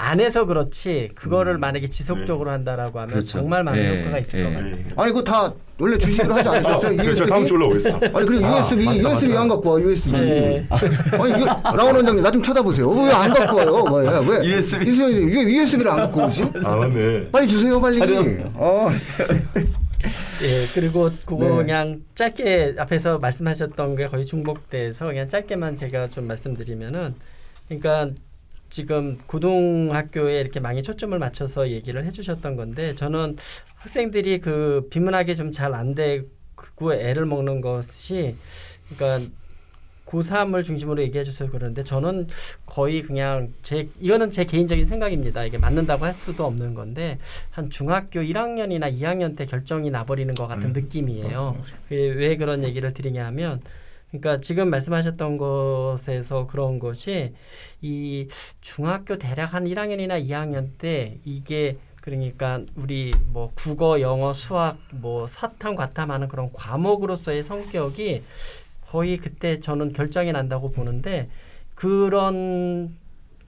안 0.00 0.20
해서 0.20 0.44
그렇지 0.46 1.08
그거를 1.16 1.58
만약에 1.58 1.88
지속적으로 1.88 2.52
한다라고 2.52 3.00
하면 3.00 3.10
음. 3.10 3.12
그렇죠. 3.14 3.32
정말 3.32 3.64
많은 3.64 3.82
예, 3.82 4.00
효과가 4.00 4.18
있을 4.20 4.38
예. 4.38 4.44
것 4.44 4.50
같아요. 4.52 4.76
네. 4.76 4.84
아니 4.96 5.12
그거 5.12 5.24
다 5.24 5.52
원래 5.80 5.98
주식으로 5.98 6.34
하지 6.34 6.48
않으셨어요? 6.48 7.02
저, 7.02 7.14
저 7.14 7.26
다음 7.26 7.44
주 7.46 7.54
올라오겠습니다. 7.54 8.06
아니 8.16 8.26
그리고 8.26 8.46
USB 8.46 8.86
USB 9.00 9.28
왜안 9.28 9.48
갖고 9.48 9.70
와 9.72 9.80
USB? 9.80 10.12
네. 10.12 10.66
아니 10.70 11.44
라운 11.44 11.96
원장님 11.96 12.22
나 12.22 12.30
좀 12.30 12.40
쳐다보세요. 12.42 12.88
왜 12.90 13.10
안 13.10 13.34
갖고 13.34 13.56
와요? 13.56 13.84
뭐야 13.88 14.20
왜? 14.20 14.44
USB. 14.48 14.86
왜 14.86 15.42
USB를 15.42 15.90
안 15.90 15.96
갖고 15.96 16.26
오지? 16.26 16.44
아 16.64 16.76
맞네. 16.76 17.30
빨리 17.32 17.48
주세요 17.48 17.80
빨리. 17.80 17.98
어. 18.54 18.88
예, 20.42 20.66
그리고 20.72 21.10
그거 21.26 21.44
네. 21.48 21.56
그냥 21.56 22.00
짧게 22.14 22.76
앞에서 22.78 23.18
말씀하셨던 23.18 23.96
게 23.96 24.06
거의 24.06 24.24
중복돼서 24.24 25.06
그냥 25.06 25.28
짧게만 25.28 25.76
제가 25.76 26.08
좀 26.10 26.28
말씀드리면은 26.28 27.14
그러니까 27.66 28.10
지금 28.70 29.18
고등학교에 29.26 30.40
이렇게 30.40 30.60
많이 30.60 30.82
초점을 30.82 31.18
맞춰서 31.18 31.70
얘기를 31.70 32.04
해주셨던 32.04 32.56
건데 32.56 32.94
저는 32.94 33.36
학생들이 33.76 34.40
그 34.40 34.88
비문학이 34.90 35.34
좀잘 35.36 35.74
안 35.74 35.94
되고 35.94 36.94
애를 36.94 37.26
먹는 37.26 37.60
것이 37.60 38.36
그러니까 38.96 39.30
고3을 40.08 40.64
중심으로 40.64 41.02
얘기해 41.02 41.22
주셔서 41.22 41.50
그러는데 41.50 41.82
저는 41.84 42.28
거의 42.64 43.02
그냥 43.02 43.52
제 43.62 43.88
이거는 44.00 44.30
제 44.30 44.44
개인적인 44.44 44.86
생각입니다. 44.86 45.44
이게 45.44 45.58
맞는다고 45.58 46.04
할 46.04 46.14
수도 46.14 46.46
없는 46.46 46.74
건데 46.74 47.18
한 47.50 47.68
중학교 47.68 48.20
1학년이나 48.20 48.92
2학년 48.98 49.36
때 49.36 49.44
결정이 49.44 49.90
나버리는 49.90 50.34
것 50.34 50.46
같은 50.46 50.68
음. 50.68 50.72
느낌이에요. 50.72 51.60
그왜 51.88 52.36
그런 52.36 52.64
얘기를 52.64 52.92
드리냐면 52.94 53.60
그러니까 54.10 54.40
지금 54.40 54.70
말씀하셨던 54.70 55.36
것에서 55.36 56.46
그런 56.46 56.78
것이 56.78 57.34
이 57.82 58.28
중학교 58.60 59.18
대략 59.18 59.52
한 59.54 59.66
1학년이나 59.66 60.18
2학년 60.24 60.70
때 60.78 61.18
이게 61.24 61.76
그러니까 62.00 62.62
우리 62.74 63.10
뭐 63.26 63.52
국어, 63.54 64.00
영어, 64.00 64.32
수학, 64.32 64.78
뭐 64.92 65.26
사탐, 65.26 65.74
과탐 65.76 66.10
하는 66.10 66.28
그런 66.28 66.50
과목으로서의 66.52 67.44
성격이 67.44 68.22
거의 68.86 69.18
그때 69.18 69.60
저는 69.60 69.92
결정이 69.92 70.32
난다고 70.32 70.70
보는데 70.70 71.28
그런 71.74 72.96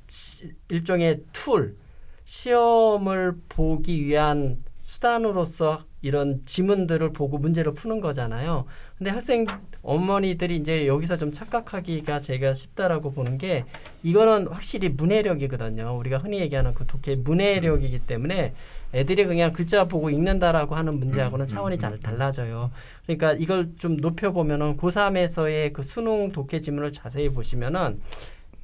시- 0.09 0.53
일종의 0.69 1.23
툴 1.33 1.77
시험을 2.25 3.39
보기 3.49 4.05
위한 4.05 4.63
수단으로서 4.83 5.85
이런 6.03 6.43
지문들을 6.45 7.13
보고 7.13 7.39
문제를 7.39 7.73
푸는 7.73 8.01
거잖아요. 8.01 8.67
근데 8.99 9.11
학생 9.11 9.47
어머니들이 9.83 10.57
이제 10.57 10.87
여기서 10.87 11.17
좀 11.17 11.33
착각하기가 11.33 12.21
제가 12.21 12.55
쉽다라고 12.55 13.13
보는 13.13 13.39
게 13.39 13.65
이거는 14.03 14.49
확실히 14.49 14.91
문해력이거든요. 14.91 15.97
우리가 15.99 16.19
흔히 16.19 16.41
얘기하는 16.41 16.75
그 16.75 16.87
독해 16.87 17.17
문해력이기 17.17 18.01
때문에 18.01 18.53
애들이 18.93 19.25
그냥 19.25 19.53
글자 19.53 19.85
보고 19.85 20.11
읽는다라고 20.11 20.75
하는 20.75 20.99
문제하고는 20.99 21.47
차원이 21.47 21.79
잘 21.79 21.99
달라져요. 22.01 22.71
그러니까 23.07 23.33
이걸 23.33 23.71
좀 23.79 23.97
높여 23.97 24.33
보면은 24.33 24.77
고3에서의 24.77 25.73
그 25.73 25.83
수능 25.83 26.33
독해 26.33 26.61
지문을 26.61 26.93
자세히 26.93 27.29
보시면은 27.31 28.01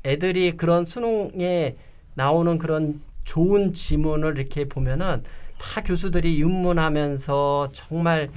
애들이 0.04 0.56
그런 0.56 0.84
수능에 0.84 1.76
나오는 2.14 2.58
그런 2.58 3.00
좋은 3.24 3.72
지문을 3.72 4.38
이렇게 4.38 4.66
보면은 4.68 5.22
다 5.58 5.82
교수들이 5.82 6.40
윤문하면서 6.40 7.70
정말 7.72 8.28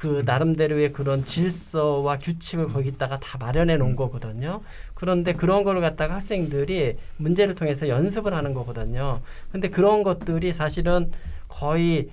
그 0.00 0.22
나름대로의 0.24 0.94
그런 0.94 1.26
질서와 1.26 2.16
규칙을 2.16 2.68
거기다가 2.68 3.20
다 3.20 3.36
마련해 3.36 3.76
놓은 3.76 3.96
거거든요. 3.96 4.62
그런데 4.94 5.34
그런 5.34 5.62
걸 5.62 5.78
갖다가 5.82 6.14
학생들이 6.14 6.96
문제를 7.18 7.54
통해서 7.54 7.86
연습을 7.86 8.32
하는 8.32 8.54
거거든요. 8.54 9.20
근데 9.52 9.68
그런 9.68 10.02
것들이 10.02 10.54
사실은 10.54 11.12
거의 11.48 12.08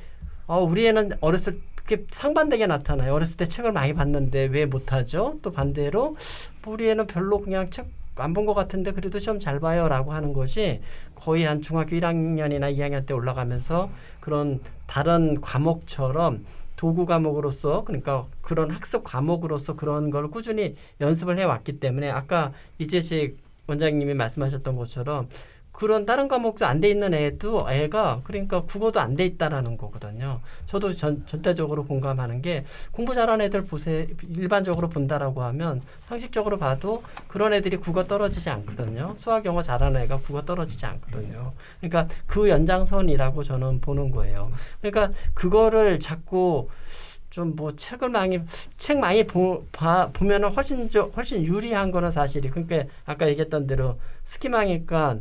어 0.47 0.60
우리 0.60 0.86
애는 0.86 1.13
어렸을 1.21 1.62
때 1.88 2.04
상반되게 2.12 2.67
나타나요. 2.67 3.13
어렸을 3.13 3.38
때 3.38 3.47
책을 3.47 3.71
많이 3.71 3.93
봤는데 3.93 4.50
왜 4.52 4.65
못하죠? 4.65 5.39
또 5.41 5.52
반대로 5.54 6.17
우리 6.65 6.89
애는 6.89 7.08
별로 7.08 7.39
그냥 7.39 7.69
책 7.69 7.88
안 8.19 8.34
본 8.34 8.47
것 8.47 8.56
같은데 8.56 8.93
그래도 8.93 9.19
시험 9.19 9.39
잘 9.39 9.60
봐요라고 9.60 10.12
하는 10.12 10.34
것이 10.34 10.82
거의 11.13 11.43
한 11.43 11.62
중학교 11.62 11.95
1학년이나 11.95 12.76
2학년 12.76 13.06
때 13.06 13.13
올라가면서 13.13 13.91
그런 14.19 14.60
다른 14.88 15.39
과목처럼 15.39 16.43
도구 16.77 17.05
과목으로서 17.05 17.83
그러니까 17.83 18.25
그런 18.41 18.71
학습 18.71 19.03
과목으로서 19.03 19.75
그런 19.75 20.09
걸 20.09 20.29
꾸준히 20.29 20.75
연습을 21.01 21.37
해 21.37 21.43
왔기 21.43 21.79
때문에 21.79 22.09
아까 22.09 22.53
이재식 22.79 23.37
원장님이 23.67 24.13
말씀하셨던 24.13 24.77
것처럼 24.77 25.27
그런 25.77 26.07
다른 26.07 26.27
과목도 26.27 26.65
안 26.65 26.81
돼 26.81 26.89
있는 26.89 27.13
애도 27.13 27.67
애가 27.69 28.21
그러니까 28.23 28.61
국어도 28.61 28.99
안 28.99 29.15
돼 29.15 29.25
있다라는 29.25 29.77
거거든요. 29.77 30.39
저도 30.65 30.95
전, 30.95 31.23
전체적으로 31.27 31.85
공감하는 31.85 32.41
게 32.41 32.65
공부 32.91 33.13
잘하는 33.13 33.45
애들 33.45 33.65
보세 33.65 34.07
일반적으로 34.27 34.89
본다라고 34.89 35.43
하면 35.43 35.83
상식적으로 36.07 36.57
봐도 36.57 37.03
그런 37.27 37.53
애들이 37.53 37.77
국어 37.77 38.05
떨어지지 38.05 38.49
않거든요. 38.49 39.13
수학 39.17 39.45
영어 39.45 39.61
잘하는 39.61 40.01
애가 40.01 40.17
국어 40.17 40.41
떨어지지 40.43 40.83
않거든요. 40.87 41.53
그러니까 41.79 42.07
그 42.25 42.49
연장선이라고 42.49 43.43
저는 43.43 43.79
보는 43.79 44.09
거예요. 44.09 44.51
그러니까 44.81 45.13
그거를 45.35 45.99
자꾸 45.99 46.69
좀뭐 47.29 47.75
책을 47.75 48.09
많이 48.09 48.39
책 48.77 48.97
많이 48.97 49.27
보, 49.27 49.63
봐, 49.71 50.09
보면은 50.11 50.49
훨씬 50.49 50.89
저, 50.89 51.03
훨씬 51.15 51.45
유리한 51.45 51.91
거는 51.91 52.09
사실이 52.09 52.49
그러니까 52.49 52.85
아까 53.05 53.27
얘기했던 53.27 53.67
대로 53.67 53.99
스키망이니까 54.23 55.19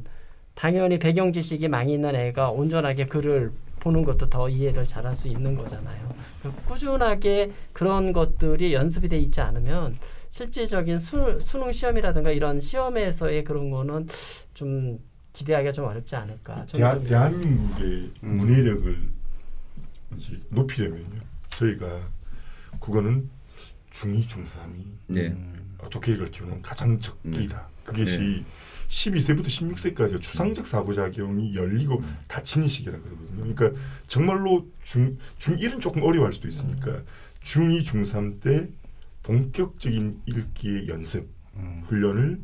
당연히 0.57 0.99
배경 0.99 1.33
지식이 1.33 1.69
많이 1.69 1.93
있는 1.93 2.17
애가 2.17 2.51
온전하게 2.51 3.07
글을 3.07 3.53
보는 3.79 4.05
것도 4.05 4.29
더 4.29 4.49
이해를 4.49 4.85
잘할 4.85 5.15
수 5.15 5.29
있는 5.29 5.55
거잖아요. 5.55 6.15
그 6.43 6.53
꾸준하게 6.65 7.53
그런 7.73 8.13
것들이 8.13 8.73
연습이 8.73 9.09
돼 9.09 9.19
있지 9.19 9.41
않으면 9.41 9.97
실질적인 10.31 10.99
수, 10.99 11.39
수능 11.41 11.71
시험이라든가 11.71 12.31
이런 12.31 12.59
시험에서의 12.59 13.45
그런 13.45 13.71
거는 13.71 14.09
좀 14.55 14.99
기대하기가 15.35 15.73
좀 15.73 15.85
어렵지 15.85 16.17
않을까. 16.17 16.65
대한, 16.73 16.99
좀 16.99 17.07
대한민국의 17.07 18.11
음. 18.25 18.37
문해력을 18.39 19.09
이제 20.17 20.41
높이려면요. 20.49 21.21
저희가 21.51 22.09
국어는 22.79 23.29
중2, 23.91 24.27
중3이 24.27 24.85
네. 25.09 25.37
독해력을 25.91 26.31
키우는 26.31 26.63
가장 26.63 26.99
적기다. 26.99 27.69
그것이 27.85 28.19
네. 28.19 28.45
12세부터 28.89 29.47
16세까지 29.47 30.21
추상적 30.21 30.67
사고작용이 30.67 31.55
열리고 31.55 31.99
음. 31.99 32.17
닫히는 32.29 32.69
시기라 32.69 32.99
그러거든요. 32.99 33.55
그러니까 33.55 33.81
정말로 34.09 34.67
중, 34.85 35.19
중1은 35.39 35.81
조금 35.81 36.03
어려워할 36.03 36.33
수도 36.33 36.49
있으니까 36.49 37.03
중2, 37.43 37.85
중3 37.85 38.41
때 38.41 38.69
본격적인 39.23 40.21
읽기의 40.27 40.89
연습, 40.89 41.29
음. 41.57 41.83
훈련을 41.87 42.41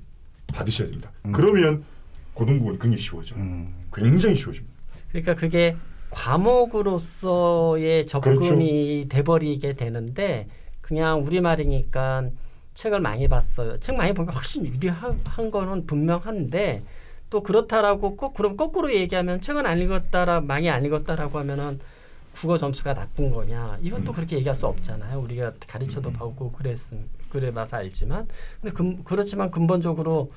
받으셔야 0.54 0.88
됩니다. 0.88 1.12
음. 1.24 1.32
그러면 1.32 1.84
고등부는 2.34 2.78
굉장히 2.78 2.98
쉬워져요. 2.98 3.38
음. 3.40 3.74
굉장히 3.94 4.36
쉬워집니다. 4.36 4.72
그러니까 5.10 5.34
그게 5.34 5.76
과목으로서의 6.10 8.06
접근이 8.06 9.06
돼버리게 9.08 9.72
되는데 9.74 10.46
그냥 10.80 11.24
우리말이니까 11.24 12.30
책을 12.74 13.00
많이 13.00 13.28
봤어요. 13.28 13.78
책 13.80 13.96
많이 13.96 14.12
보면 14.12 14.34
훨씬 14.34 14.66
유리한 14.66 15.20
한 15.28 15.50
거는 15.50 15.86
분명한데 15.86 16.82
또 17.30 17.42
그렇다라고 17.42 18.16
꼭 18.16 18.34
그럼 18.34 18.56
거꾸로 18.56 18.92
얘기하면 18.92 19.40
책은 19.40 19.64
안 19.66 19.78
읽었다라 19.78 20.40
많이 20.42 20.68
안 20.68 20.84
읽었다라고 20.84 21.38
하면은 21.38 21.80
국어 22.34 22.58
점수가 22.58 22.94
나쁜 22.94 23.30
거냐 23.30 23.78
이건 23.82 24.04
또 24.04 24.12
그렇게 24.12 24.36
얘기할 24.36 24.54
수 24.54 24.66
없잖아요. 24.66 25.20
우리가 25.20 25.52
가르쳐도 25.66 26.12
보고 26.12 26.52
그랬음 26.52 27.08
그래봐서 27.30 27.76
알지만 27.76 28.28
근데 28.60 28.74
근, 28.74 29.04
그렇지만 29.04 29.50
근본적으로 29.50 30.30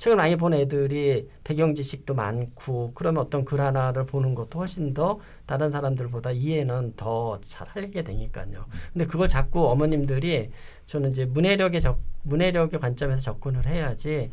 책을 0.00 0.16
많이 0.16 0.34
본 0.36 0.54
애들이 0.54 1.28
배경 1.44 1.74
지식도 1.74 2.14
많고 2.14 2.92
그러면 2.94 3.22
어떤 3.22 3.44
글 3.44 3.60
하나를 3.60 4.06
보는 4.06 4.34
것도 4.34 4.58
훨씬 4.58 4.94
더 4.94 5.18
다른 5.44 5.70
사람들보다 5.70 6.30
이해는 6.30 6.94
더 6.96 7.38
잘 7.42 7.68
하게 7.68 8.02
되니까요. 8.02 8.64
근데 8.94 9.04
그걸 9.06 9.28
자꾸 9.28 9.68
어머님들이 9.68 10.48
저는 10.86 11.10
이제 11.10 11.26
문해력의 11.26 11.82
적 11.82 11.98
문해력의 12.22 12.80
관점에서 12.80 13.20
접근을 13.20 13.66
해야지 13.66 14.30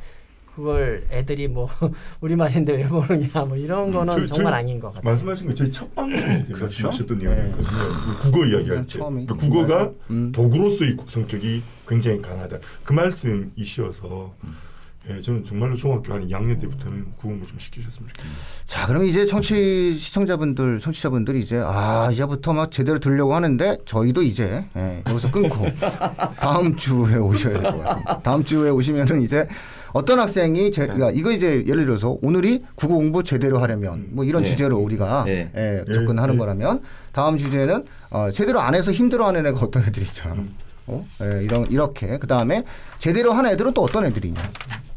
그걸 0.56 1.06
애들이 1.12 1.50
뭐 1.50 1.68
우리말인데 2.22 2.74
왜 2.74 2.86
모르냐 2.86 3.44
뭐 3.46 3.58
이런 3.58 3.92
거는 3.92 4.26
저- 4.26 4.36
정말 4.36 4.54
저- 4.54 4.58
아닌 4.60 4.80
것 4.80 4.88
같아요. 4.94 5.04
말씀하신 5.04 5.48
거 5.48 5.54
저희 5.54 5.70
첫 5.70 5.94
방송 5.94 6.18
때 6.18 6.46
그렇죠. 6.48 6.88
말씀하셨던 6.88 7.20
네. 7.20 7.52
그 7.54 8.32
국어 8.32 8.46
이야기할 8.46 8.88
때 8.88 8.98
처음에 9.00 9.26
그 9.26 9.36
국어가 9.36 9.92
음. 10.12 10.32
도구로서의 10.32 10.96
성격이 11.06 11.62
굉장히 11.90 12.22
강하다. 12.22 12.58
그 12.86 12.94
말씀이시어서 12.94 14.34
예, 15.10 15.22
저는 15.22 15.44
정말로 15.46 15.76
중학교 15.76 16.14
한 16.14 16.28
2학년 16.28 16.60
때부터는 16.60 17.14
국어를 17.16 17.48
좀 17.48 17.58
시키셨으면 17.60 18.10
좋겠어요. 18.10 18.34
자, 18.66 18.88
그럼 18.88 19.06
이제 19.06 19.26
청취 19.26 19.96
시청자분들, 19.98 20.80
청취자분들이 20.82 21.40
이제 21.40 21.62
아 21.64 22.10
이제부터 22.12 22.52
막 22.52 22.72
제대로 22.72 23.00
들려고 23.00 23.34
하는데 23.34 23.78
저희도 23.86 24.22
이제 24.24 24.66
예, 24.76 25.04
여기서 25.08 25.32
끊고 25.32 25.66
다음 26.40 26.76
주에 26.76 27.16
오셔야 27.16 27.54
될 27.62 27.72
것 27.72 27.84
같습니다. 27.84 28.22
다음 28.22 28.44
주에 28.44 28.70
오시면은 28.70 29.22
이제 29.22 29.48
어떤 29.94 30.20
학생이 30.20 30.72
제, 30.72 30.84
그러니까 30.84 31.12
이거 31.12 31.32
이제 31.32 31.64
예를 31.66 31.86
들어서 31.86 32.18
오늘이 32.22 32.64
국어 32.76 32.96
공부 32.96 33.24
제대로 33.24 33.60
하려면 33.60 34.08
뭐 34.10 34.26
이런 34.26 34.44
네. 34.44 34.50
주제로 34.50 34.78
우리가 34.78 35.24
네. 35.26 35.50
예, 35.56 35.94
접근하는 35.94 36.34
네. 36.36 36.38
거라면 36.38 36.82
다음 37.14 37.38
주제는 37.38 37.86
어, 38.10 38.30
제대로 38.32 38.60
안 38.60 38.76
해서 38.76 38.92
힘들어하는 38.92 39.46
애가 39.48 39.60
어떤 39.62 39.84
애들이죠. 39.84 40.36
어? 40.88 41.06
예, 41.22 41.44
이런 41.44 41.70
이렇게 41.70 42.18
그 42.18 42.28
다음에 42.28 42.64
제대로 42.98 43.34
하는 43.34 43.52
애들은 43.52 43.74
또 43.74 43.84
어떤 43.84 44.06
애들이냐. 44.06 44.42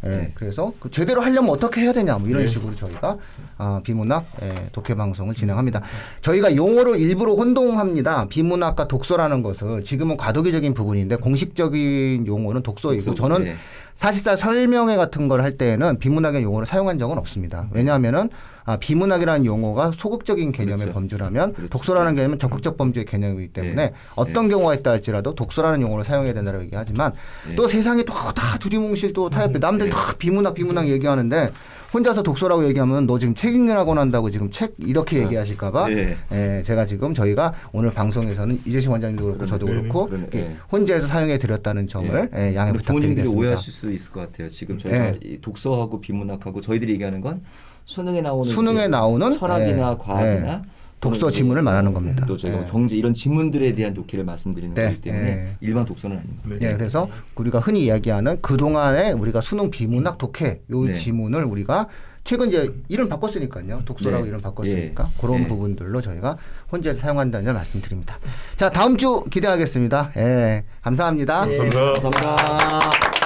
예, 0.04 0.08
네. 0.08 0.32
그래서 0.34 0.72
그 0.80 0.90
제대로 0.90 1.20
하려면 1.20 1.50
어떻게 1.50 1.82
해야 1.82 1.92
되냐 1.92 2.16
뭐 2.16 2.28
이런 2.28 2.42
네. 2.42 2.48
식으로 2.48 2.74
저희가 2.74 3.18
아, 3.58 3.80
비문학 3.84 4.24
예, 4.42 4.70
독해 4.72 4.94
방송을 4.94 5.34
진행합니다. 5.34 5.82
저희가 6.22 6.56
용어를 6.56 6.98
일부러 6.98 7.34
혼동합니다. 7.34 8.28
비문학과 8.28 8.88
독서라는 8.88 9.42
것은 9.42 9.84
지금은 9.84 10.16
과도기적인 10.16 10.72
부분인데 10.72 11.16
공식적인 11.16 12.26
용어는 12.26 12.62
독서이고 12.62 13.04
독서, 13.04 13.22
저는 13.22 13.44
네. 13.44 13.56
사실상 14.00 14.34
설명회 14.34 14.96
같은 14.96 15.28
걸 15.28 15.40
할 15.42 15.52
때에는 15.58 15.98
비문학의 15.98 16.42
용어를 16.42 16.66
사용한 16.66 16.98
적은 16.98 17.18
없습니다. 17.18 17.68
왜냐하면은 17.70 18.30
아, 18.64 18.78
비문학이라는 18.78 19.44
용어가 19.44 19.92
소극적인 19.94 20.52
개념의 20.52 20.78
그렇죠. 20.78 20.92
범주라면 20.94 21.52
그렇죠. 21.52 21.70
독서라는 21.70 22.14
개념은 22.14 22.38
적극적 22.38 22.78
범주의 22.78 23.04
개념이기 23.04 23.52
때문에 23.52 23.74
네. 23.74 23.92
어떤 24.16 24.48
경우가 24.48 24.74
있다 24.76 24.90
할지라도 24.92 25.34
독서라는 25.34 25.82
용어를 25.82 26.04
사용해야 26.06 26.32
된다고 26.32 26.62
얘기하지만 26.62 27.12
네. 27.46 27.56
또 27.56 27.68
세상에 27.68 28.02
또 28.04 28.14
다 28.34 28.56
두리뭉실 28.58 29.12
또 29.12 29.28
타협해 29.28 29.58
남들이 29.58 29.90
다 29.90 29.98
비문학 30.18 30.54
비문학 30.54 30.88
얘기하는데 30.88 31.50
혼자서 31.92 32.22
독서라고 32.22 32.66
얘기하면 32.68 33.06
너 33.06 33.18
지금 33.18 33.34
책 33.34 33.54
읽느라고 33.54 33.94
난다고 33.94 34.30
지금 34.30 34.50
책 34.50 34.74
이렇게 34.78 35.18
얘기하실까봐 35.22 35.88
네. 35.88 36.16
예, 36.32 36.62
제가 36.64 36.86
지금 36.86 37.14
저희가 37.14 37.54
오늘 37.72 37.92
방송에서는 37.92 38.60
이재식 38.64 38.90
원장님도 38.90 39.24
그렇고 39.24 39.46
저도 39.46 39.66
그러네. 39.66 39.82
그렇고 39.82 40.06
그러네. 40.06 40.26
예. 40.34 40.56
혼자서 40.70 41.08
사용해 41.08 41.38
드렸다는 41.38 41.88
점을 41.88 42.08
예, 42.36 42.54
양해 42.54 42.70
근데 42.72 42.84
부모님들이 42.84 43.24
부탁드리겠습니다. 43.24 43.38
오해하실 43.40 43.72
수 43.72 43.92
있을 43.92 44.12
것 44.12 44.20
같아요. 44.20 44.48
지금 44.48 44.78
저희가 44.78 44.98
네. 44.98 45.18
이 45.24 45.40
독서하고 45.40 46.00
비문학하고 46.00 46.60
저희들이 46.60 46.92
얘기하는 46.92 47.20
건 47.20 47.42
수능에 47.86 48.20
나오는 48.20 48.50
수능에 48.50 48.86
나오는 48.86 49.30
철학이나 49.32 49.90
네, 49.90 49.96
과학이나 49.98 50.56
네. 50.58 50.62
독서 51.00 51.30
지문을 51.30 51.62
말하는 51.62 51.94
겁니다. 51.94 52.26
또 52.26 52.36
저희가 52.36 52.60
네. 52.60 52.66
경제 52.70 52.96
이런 52.96 53.14
지문들에 53.14 53.72
대한 53.72 53.94
독해를 53.94 54.24
말씀드리는 54.24 54.74
네, 54.74 54.84
거기 54.86 55.00
때문에 55.00 55.34
네. 55.34 55.56
일반 55.60 55.86
독서는 55.86 56.18
아닙니다. 56.18 56.42
네. 56.44 56.58
예, 56.60 56.76
그래서 56.76 57.08
우리가 57.34 57.58
흔히 57.60 57.84
이야기하는 57.84 58.38
그 58.42 58.56
동안에 58.56 59.12
우리가 59.12 59.40
수능 59.40 59.70
비문학 59.70 60.18
독해 60.18 60.60
요 60.70 60.84
네. 60.84 60.92
지문을 60.92 61.44
우리가 61.44 61.88
최근 62.22 62.48
이제 62.48 62.70
이름 62.88 63.08
바꿨으니까요. 63.08 63.82
독서라고 63.86 64.24
네. 64.24 64.28
이름 64.28 64.40
바꿨으니까 64.42 65.04
예. 65.04 65.20
그런 65.20 65.42
네. 65.42 65.46
부분들로 65.46 66.02
저희가 66.02 66.36
혼자서 66.70 66.98
사용한다는 66.98 67.46
점 67.46 67.54
말씀드립니다. 67.54 68.18
자, 68.56 68.68
다음 68.68 68.98
주 68.98 69.24
기대하겠습니다. 69.30 70.12
예, 70.18 70.64
감사합니다. 70.82 71.50
예. 71.50 71.56
감사합니다. 71.56 71.92
감사합니다. 72.10 73.19